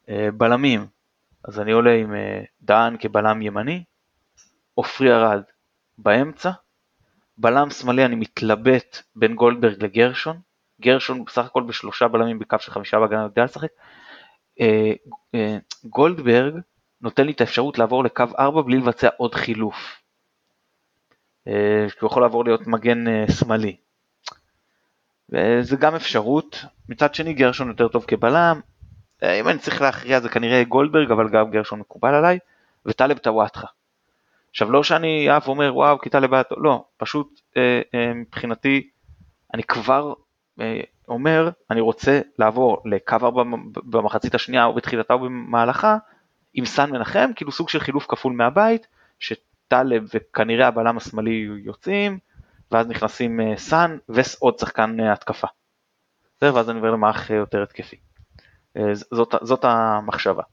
[0.10, 0.88] אה, בלמים,
[1.43, 3.84] אז אני עולה עם אה, דהן כבלם ימני,
[4.76, 5.41] עופרי ארד
[5.97, 6.51] באמצע,
[7.38, 10.39] בלם שמאלי אני מתלבט בין גולדברג לגרשון,
[10.82, 13.70] גרשון בסך הכל בשלושה בלמים בקו של חמישה בהגנה יודע לשחק,
[14.62, 14.93] אה,
[15.84, 16.60] גולדברג
[17.01, 20.01] נותן לי את האפשרות לעבור לקו 4 בלי לבצע עוד חילוף.
[21.47, 23.76] אה, כי הוא יכול לעבור להיות מגן שמאלי.
[25.30, 28.60] וזה גם אפשרות, מצד שני גרשון יותר טוב כבלם,
[29.24, 32.40] אם אני צריך להכריע זה כנראה גולדברג, אבל גם גרשון מקובל עליי,
[32.86, 33.68] וטלב טוואטחה.
[34.50, 38.90] עכשיו לא שאני אף אומר וואו כי טלב היה לא, פשוט אה, אה, מבחינתי
[39.54, 40.14] אני כבר
[40.62, 43.44] אה, אומר אני רוצה לעבור לקו 4
[43.84, 45.98] במחצית השנייה או בתחילתה או במהלכה
[46.54, 48.88] עם סן מנחם, כאילו סוג של חילוף כפול מהבית,
[49.20, 52.20] שטלב וכנראה הבלם השמאלי יוצאים,
[52.72, 55.48] ואז נכנסים אה, סאן ועוד שחקן אה, התקפה.
[56.42, 57.96] ואז אני עובר למערך אה, יותר התקפי.
[59.12, 60.44] זאת, זאת המחשבה.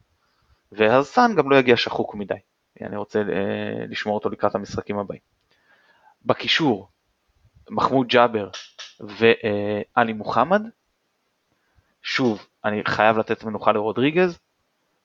[0.73, 2.35] ואז סאן גם לא יגיע שחוק מדי.
[2.83, 3.23] אני רוצה
[3.89, 5.21] לשמור אותו לקראת המשחקים הבאים.
[6.25, 6.89] בקישור,
[7.71, 8.51] מחמוד ג'אבר
[9.01, 10.63] ואלי מוחמד.
[12.03, 14.39] שוב, אני חייב לתת מנוחה לרודריגז.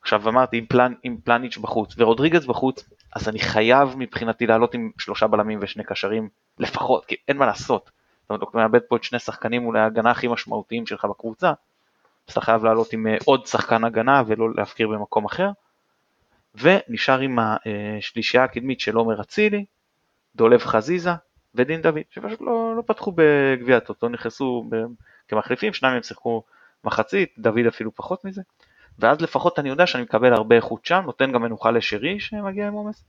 [0.01, 4.91] עכשיו אמרתי עם, פלן, עם פלניץ' בחוץ ורודריגז בחוץ, אז אני חייב מבחינתי לעלות עם
[4.97, 7.91] שלושה בלמים ושני קשרים לפחות, כי אין מה לעשות.
[8.21, 11.53] זאת אומרת, אתה מאבד פה את שני שחקנים אולי ההגנה הכי משמעותיים שלך בקבוצה,
[12.27, 15.49] אז אתה חייב לעלות עם אה, עוד שחקן הגנה ולא להפקיר במקום אחר.
[16.55, 19.65] ונשאר עם השלישייה הקדמית של עומר אצילי,
[20.35, 21.11] דולב חזיזה
[21.55, 24.69] ודין דוד, שפשוט לא, לא פתחו בגביע הטוטו, נכנסו
[25.27, 26.43] כמחליפים, שניים מהם שיחקו
[26.83, 28.41] מחצית, דוד אפילו פחות מזה.
[28.99, 32.73] ואז לפחות אני יודע שאני מקבל הרבה איכות שם, נותן גם מנוחה לשרי שמגיע עם
[32.73, 33.05] עומס.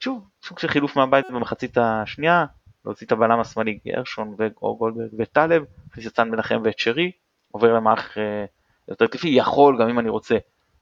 [0.00, 2.44] שוב, סוג של חילוף מהבית במחצית השנייה,
[2.84, 7.12] להוציא את הבלם השמאלי גרשון או גולדברג וטלב, להכניס את סן מנחם ואת שרי,
[7.54, 8.44] עובר למערך אה,
[8.88, 10.36] יותר כיפי, יכול גם אם אני רוצה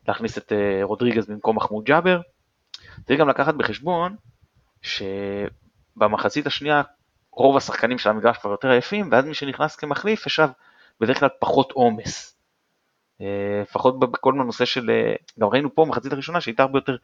[0.08, 2.20] להכניס את אה, רודריגז במקום מחמוד ג'אבר.
[3.06, 4.16] צריך גם לקחת בחשבון
[4.82, 6.82] שבמחצית השנייה
[7.30, 10.48] רוב השחקנים של המגרש כבר יותר עייפים, ואז מי שנכנס כמחליף ישב
[11.00, 12.36] בדרך כלל פחות עומס.
[13.20, 14.90] אה, לפחות בכל הנושא של,
[15.40, 16.96] גם ראינו פה מחצית הראשונה שהייתה הרבה יותר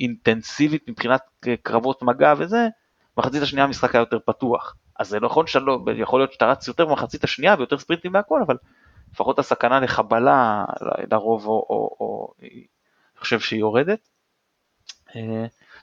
[0.00, 1.20] אינטנסיבית מבחינת
[1.62, 2.68] קרבות מגע וזה,
[3.18, 4.76] מחצית השנייה המשחק היה יותר פתוח.
[4.98, 8.56] אז זה נכון שלא, יכול להיות שאתה רץ יותר במחצית השנייה ויותר ספרינטים והכל, אבל
[9.12, 10.64] לפחות הסכנה לחבלה
[11.12, 12.66] לרוב או, או, או אני
[13.18, 14.08] חושב שהיא יורדת.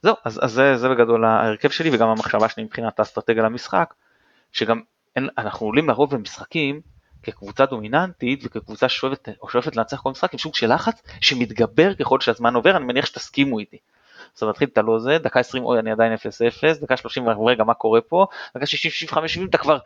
[0.03, 3.93] זהו, אז, אז זה, זה בגדול ההרכב שלי וגם המחשבה שלי מבחינת האסטרטגיה למשחק,
[4.51, 4.81] שגם
[5.15, 6.81] אין, אנחנו עולים לרוב במשחקים
[7.23, 12.55] כקבוצה דומיננטית וכקבוצה שואפת, שואפת לנצח כל משחק עם סוג של לחץ שמתגבר ככל שהזמן
[12.55, 13.77] עובר, אני מניח שתסכימו איתי.
[14.35, 16.17] זאת אומרת, מתחיל, אתה לא זה, דקה 20, אוי, אני עדיין 0-0,
[16.81, 18.25] דקה 30, רגע, מה קורה פה?
[18.57, 19.77] דקה 60, 65, 70, אתה כבר,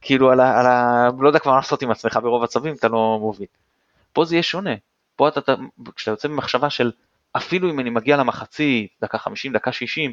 [0.00, 1.08] כאילו, על ה, על ה...
[1.20, 3.46] לא יודע כבר מה לעשות עם עצמך ברוב הצווים, אתה לא מוביל.
[4.12, 4.74] פה זה יהיה שונה.
[5.16, 5.54] פה אתה,
[5.96, 6.92] כשאתה יוצא ממחשבה של,
[7.32, 10.12] אפילו אם אני מגיע למחצית, דקה 50, דקה 60,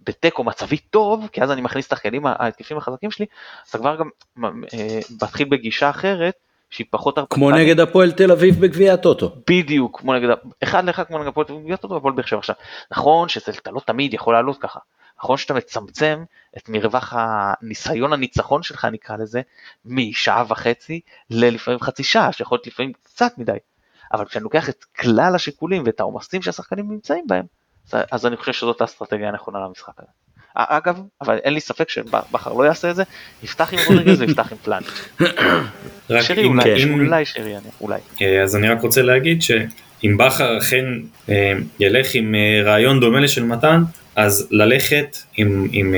[0.00, 3.26] בתיקו מצבי טוב, כי אז אני מכניס את הכלים ההתקפים החזקים שלי,
[3.66, 4.08] אז כבר גם
[4.44, 6.34] אה, מתחיל בגישה אחרת,
[6.72, 7.18] שהיא פחות...
[7.30, 7.62] כמו הרבה...
[7.62, 9.32] נגד הפועל תל אביב בגביע הטוטו.
[9.50, 10.28] בדיוק, כמו נגד,
[10.62, 12.54] אחד לאחד כמו נגד הפועל תל אביב בגביע הטוטו, הפועל באר שבע עכשיו.
[12.90, 14.78] נכון שאתה לא תמיד יכול לעלות ככה,
[15.18, 16.24] נכון שאתה מצמצם
[16.56, 19.40] את מרווח הניסיון הניצחון שלך נקרא לזה,
[19.84, 21.00] משעה וחצי
[21.30, 23.56] ללפעמים חצי שעה, שיכול להיות לפעמים קצת מדי.
[24.12, 27.44] אבל כשאני לוקח את כלל השיקולים ואת העומסים שהשחקנים נמצאים בהם,
[27.92, 30.10] אז אני חושב שזאת האסטרטגיה הנכונה למשחק הזה.
[30.54, 33.02] אגב, אבל אין לי ספק שבכר לא יעשה את זה,
[33.42, 34.86] יפתח עם רודריגז ויפתח עם פלאנט.
[36.20, 38.00] שרי אולי, אולי שרי, אולי.
[38.22, 40.84] אה, אז אני רק רוצה להגיד שאם בכר אכן
[41.28, 43.82] אה, ילך עם אה, רעיון דומה לשל מתן,
[44.16, 45.94] אז ללכת עם, עם,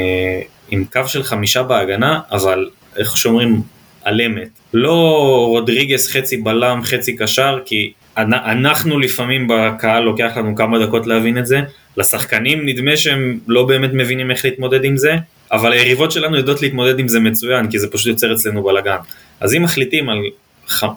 [0.69, 3.63] עם קו של חמישה בהגנה, אבל איך שאומרים,
[4.05, 4.49] על אמת.
[4.75, 11.39] לא רודריגז חצי בלם, חצי קשר, כי אנחנו לפעמים בקהל לוקח לנו כמה דקות להבין
[11.39, 11.61] את זה,
[11.97, 15.17] לשחקנים נדמה שהם לא באמת מבינים איך להתמודד עם זה,
[15.53, 18.97] אבל היריבות שלנו יודעות להתמודד עם זה מצוין, כי זה פשוט יוצר אצלנו בלאגן.
[19.41, 20.19] אז אם מחליטים על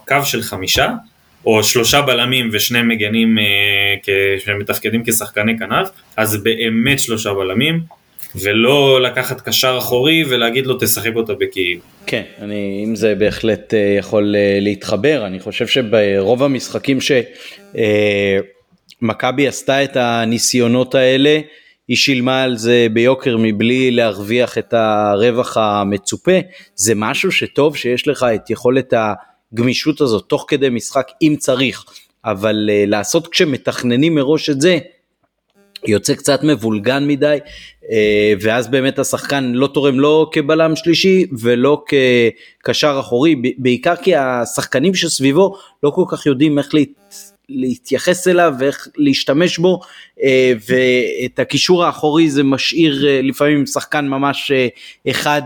[0.07, 0.89] קו של חמישה,
[1.45, 3.43] או שלושה בלמים ושני מגנים אה,
[4.45, 7.79] שמתפקדים כשחקני כנף, אז באמת שלושה בלמים,
[8.35, 11.81] ולא לקחת קשר אחורי ולהגיד לו תשחק אותה בכאילו.
[12.05, 16.97] כן, אני, אם זה בהחלט אה, יכול אה, להתחבר, אני חושב שברוב המשחקים
[19.01, 21.39] שמכבי אה, עשתה את הניסיונות האלה,
[21.87, 26.39] היא שילמה על זה ביוקר מבלי להרוויח את הרווח המצופה,
[26.75, 28.93] זה משהו שטוב שיש לך את יכולת
[29.53, 31.85] הגמישות הזאת תוך כדי משחק אם צריך,
[32.25, 34.77] אבל לעשות כשמתכננים מראש את זה,
[35.87, 37.37] יוצא קצת מבולגן מדי,
[37.91, 41.83] אה, ואז באמת השחקן לא תורם לא כבלם שלישי ולא
[42.63, 46.69] כקשר אחורי, בעיקר כי השחקנים שסביבו לא כל כך יודעים איך
[47.49, 49.79] להתייחס אליו ואיך להשתמש בו,
[50.23, 54.51] אה, ואת הקישור האחורי זה משאיר אה, לפעמים שחקן ממש
[55.09, 55.41] אחד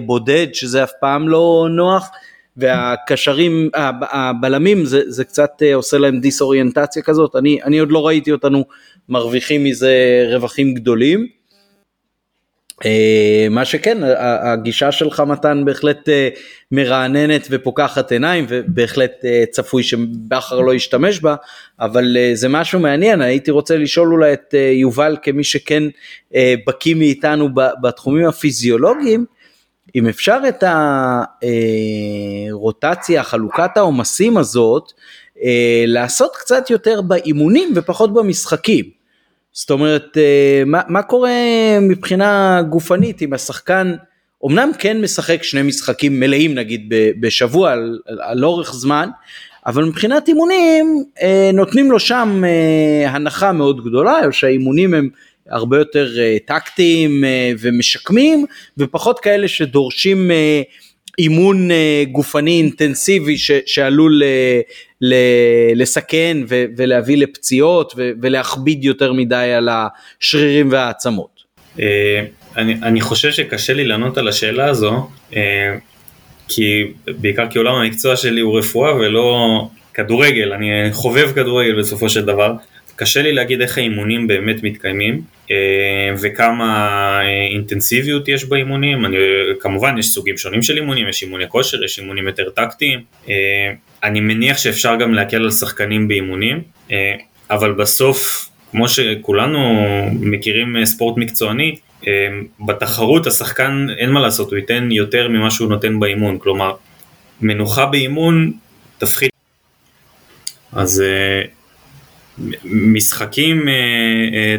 [0.00, 2.08] בודד, שזה אף פעם לא נוח.
[2.56, 3.70] והקשרים,
[4.10, 8.64] הבלמים זה, זה קצת עושה להם דיסאוריינטציה כזאת, אני, אני עוד לא ראיתי אותנו
[9.08, 11.26] מרוויחים מזה רווחים גדולים.
[12.84, 16.28] אה, מה שכן הגישה שלך מתן בהחלט אה,
[16.72, 21.34] מרעננת ופוקחת עיניים ובהחלט אה, צפוי שבכר לא ישתמש בה
[21.80, 25.82] אבל זה משהו מעניין הייתי רוצה לשאול אולי את יובל כמי שכן
[26.66, 27.48] בקיא מאיתנו
[27.82, 29.24] בתחומים הפיזיולוגיים
[29.94, 30.64] אם אפשר את
[32.52, 34.92] הרוטציה חלוקת העומסים הזאת
[35.86, 38.96] לעשות קצת יותר באימונים ופחות במשחקים.
[39.52, 41.30] זאת אומרת, אה, מה, מה קורה
[41.80, 43.94] מבחינה גופנית אם השחקן
[44.46, 49.08] אמנם כן משחק שני משחקים מלאים נגיד בשבוע על, על אורך זמן,
[49.66, 55.08] אבל מבחינת אימונים אה, נותנים לו שם אה, הנחה מאוד גדולה, או שהאימונים הם
[55.50, 56.08] הרבה יותר
[56.44, 57.24] טקטיים
[57.58, 58.46] ומשקמים,
[58.78, 60.30] ופחות כאלה שדורשים
[61.18, 61.68] אימון
[62.12, 64.22] גופני אינטנסיבי ש, שעלול
[65.74, 71.36] לסכן ו- ולהביא לפציעות ו- ולהכביד יותר מדי על השרירים והעצמות.
[71.80, 72.24] אה,
[72.56, 75.76] אני, אני חושב שקשה לי לענות על השאלה הזו, אה,
[76.48, 82.24] כי בעיקר כי עולם המקצוע שלי הוא רפואה ולא כדורגל, אני חובב כדורגל בסופו של
[82.24, 82.52] דבר.
[82.96, 85.56] קשה לי להגיד איך האימונים באמת מתקיימים אה,
[86.22, 87.20] וכמה
[87.50, 89.16] אינטנסיביות יש באימונים, אני,
[89.60, 93.00] כמובן יש סוגים שונים של אימונים, יש אימוני כושר, יש אימונים יותר טקטיים,
[94.06, 97.14] אני מניח שאפשר גם להקל על שחקנים באימונים, אה,
[97.50, 99.86] אבל בסוף, כמו שכולנו
[100.20, 101.76] מכירים אה, ספורט מקצועני,
[102.06, 102.12] אה,
[102.66, 106.74] בתחרות השחקן אין מה לעשות, הוא ייתן יותר ממה שהוא נותן באימון, כלומר,
[107.40, 108.52] מנוחה באימון
[108.98, 109.30] תפחית.
[110.72, 111.02] אז
[112.64, 113.68] משחקים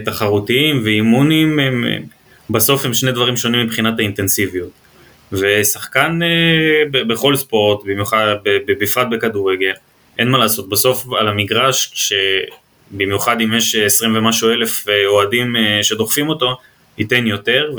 [0.05, 1.85] תחרותיים ואימונים הם,
[2.49, 4.71] בסוף הם שני דברים שונים מבחינת האינטנסיביות.
[5.31, 8.35] ושחקן אה, בכל ספורט, במיוחד,
[8.67, 9.71] בפרט בכדורגל,
[10.19, 12.13] אין מה לעשות, בסוף על המגרש,
[12.91, 16.57] במיוחד אם יש 20 ומשהו אלף אה, אוהדים אה, שדוחפים אותו,
[16.97, 17.71] ייתן יותר,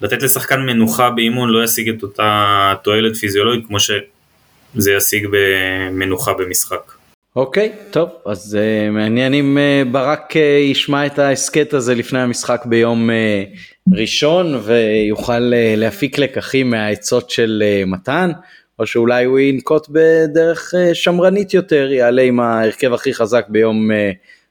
[0.00, 6.92] ולתת לשחקן מנוחה באימון לא ישיג את אותה תועלת פיזיולוגית כמו שזה ישיג במנוחה במשחק.
[7.38, 12.62] אוקיי, טוב, אז uh, מעניין אם uh, ברק uh, ישמע את ההסכת הזה לפני המשחק
[12.66, 18.30] ביום uh, ראשון ויוכל uh, להפיק לקחים מהעצות של uh, מתן,
[18.78, 23.94] או שאולי הוא ינקוט בדרך uh, שמרנית יותר, יעלה עם ההרכב הכי חזק ביום uh,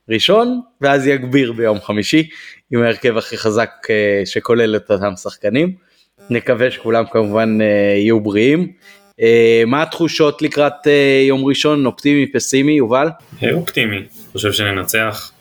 [0.10, 2.30] ראשון, ואז יגביר ביום חמישי
[2.72, 3.90] עם ההרכב הכי חזק uh,
[4.26, 5.72] שכולל את אותם שחקנים.
[6.30, 7.64] נקווה שכולם כמובן uh,
[7.98, 8.72] יהיו בריאים.
[9.22, 13.10] אה, מה התחושות לקראת אה, יום ראשון, אופטימי, פסימי, יובל?
[13.44, 15.32] אה, אופטימי, חושב שננצח,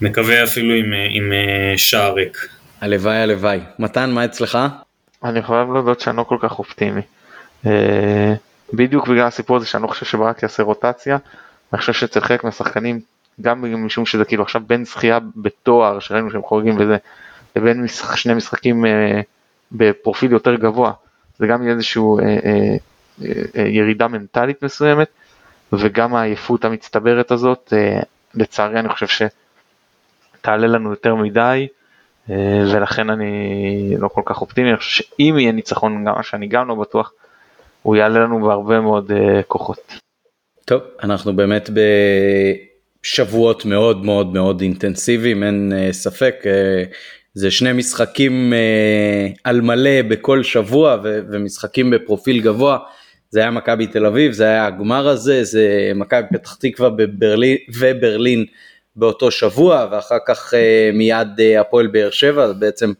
[0.00, 1.32] מקווה אפילו עם, עם
[1.76, 2.48] שער ריק.
[2.80, 3.60] הלוואי הלוואי.
[3.78, 4.58] מתן, מה אצלך?
[5.24, 7.00] אני חייב להודות שאני לא כל כך אופטימי.
[8.72, 11.18] בדיוק בגלל הסיפור הזה שאני לא חושב שברק יעשה רוטציה,
[11.72, 13.00] אני חושב שאצל חלק מהשחקנים,
[13.40, 16.96] גם משום שזה כאילו עכשיו בין זכייה בתואר, שראינו שהם חורגים וזה,
[17.56, 18.84] לבין משחק, שני משחקים
[19.72, 20.92] בפרופיל יותר גבוה,
[21.38, 22.24] זה גם איזשהו אה,
[23.54, 25.08] ירידה מנטלית מסוימת
[25.72, 28.00] וגם העייפות המצטברת הזאת אה,
[28.34, 29.26] לצערי אני חושב
[30.40, 31.66] שתעלה לנו יותר מדי
[32.30, 36.74] אה, ולכן אני לא כל כך אופטימי, אני חושב שאם יהיה ניצחון, שאני גם לא
[36.74, 37.12] בטוח,
[37.82, 39.10] הוא יעלה לנו בהרבה מאוד
[39.48, 39.92] כוחות.
[40.64, 41.70] טוב, אנחנו באמת
[43.02, 46.34] בשבועות מאוד מאוד מאוד אינטנסיביים, אין ספק,
[47.34, 48.52] זה שני משחקים
[49.44, 52.78] על מלא בכל שבוע ומשחקים בפרופיל גבוה.
[53.30, 58.44] זה היה מכבי תל אביב, זה היה הגמר הזה, זה מכבי פתח תקווה בברלין, וברלין
[58.96, 60.56] באותו שבוע, ואחר כך uh,
[60.96, 62.92] מיד uh, הפועל באר שבע, בעצם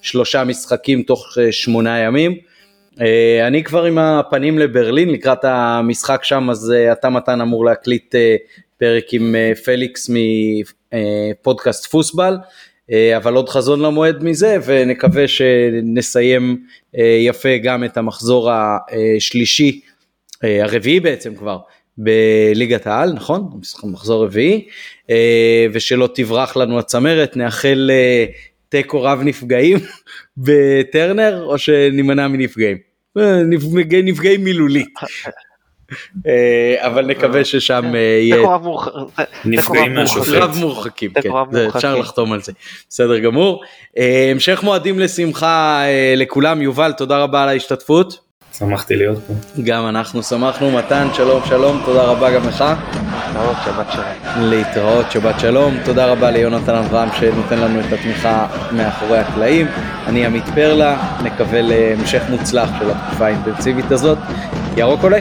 [0.00, 2.36] שלושה משחקים תוך uh, שמונה ימים.
[3.46, 8.14] אני כבר עם הפנים לברלין לקראת המשחק שם, אז אתה מתן אמור להקליט
[8.78, 10.10] פרק עם פליקס
[10.92, 12.36] מפודקאסט פוסבל.
[12.92, 16.64] אה, אבל עוד חזון למועד מזה ונקווה שנסיים
[16.98, 19.80] אה, יפה גם את המחזור השלישי,
[20.44, 21.58] אה, הרביעי בעצם כבר,
[21.98, 23.60] בליגת העל, נכון?
[23.84, 24.68] מחזור רביעי,
[25.72, 27.90] ושלא תברח לנו הצמרת, נאחל
[28.68, 29.78] תיקו רב נפגעים
[30.36, 32.76] בטרנר או שנימנע מנפגעים?
[34.04, 34.88] נפגעים מילולית.
[36.26, 38.36] אה, אבל נקווה ששם אה, יהיה
[39.44, 40.28] נפגעים מהשופט.
[40.32, 41.30] רב מורחקים, כן,
[41.76, 42.52] אפשר לחתום על זה,
[42.88, 43.62] בסדר גמור.
[43.98, 45.82] אה, המשך מועדים לשמחה
[46.16, 48.32] לכולם, יובל, תודה רבה על ההשתתפות.
[48.58, 49.62] שמחתי להיות פה.
[49.62, 52.64] גם אנחנו שמחנו, מתן, שלום שלום, תודה רבה גם לך.
[53.34, 54.04] להתראות, שבת שלום.
[54.50, 55.74] להתראות, שבת שלום.
[55.84, 59.66] תודה רבה ליונתן אברהם שנותן לנו את התמיכה מאחורי הקלעים.
[60.06, 64.18] אני עמית פרלה, נקווה להמשך מוצלח של התקופה האינטנסיבית הזאת.
[64.76, 65.18] ירוק עולה.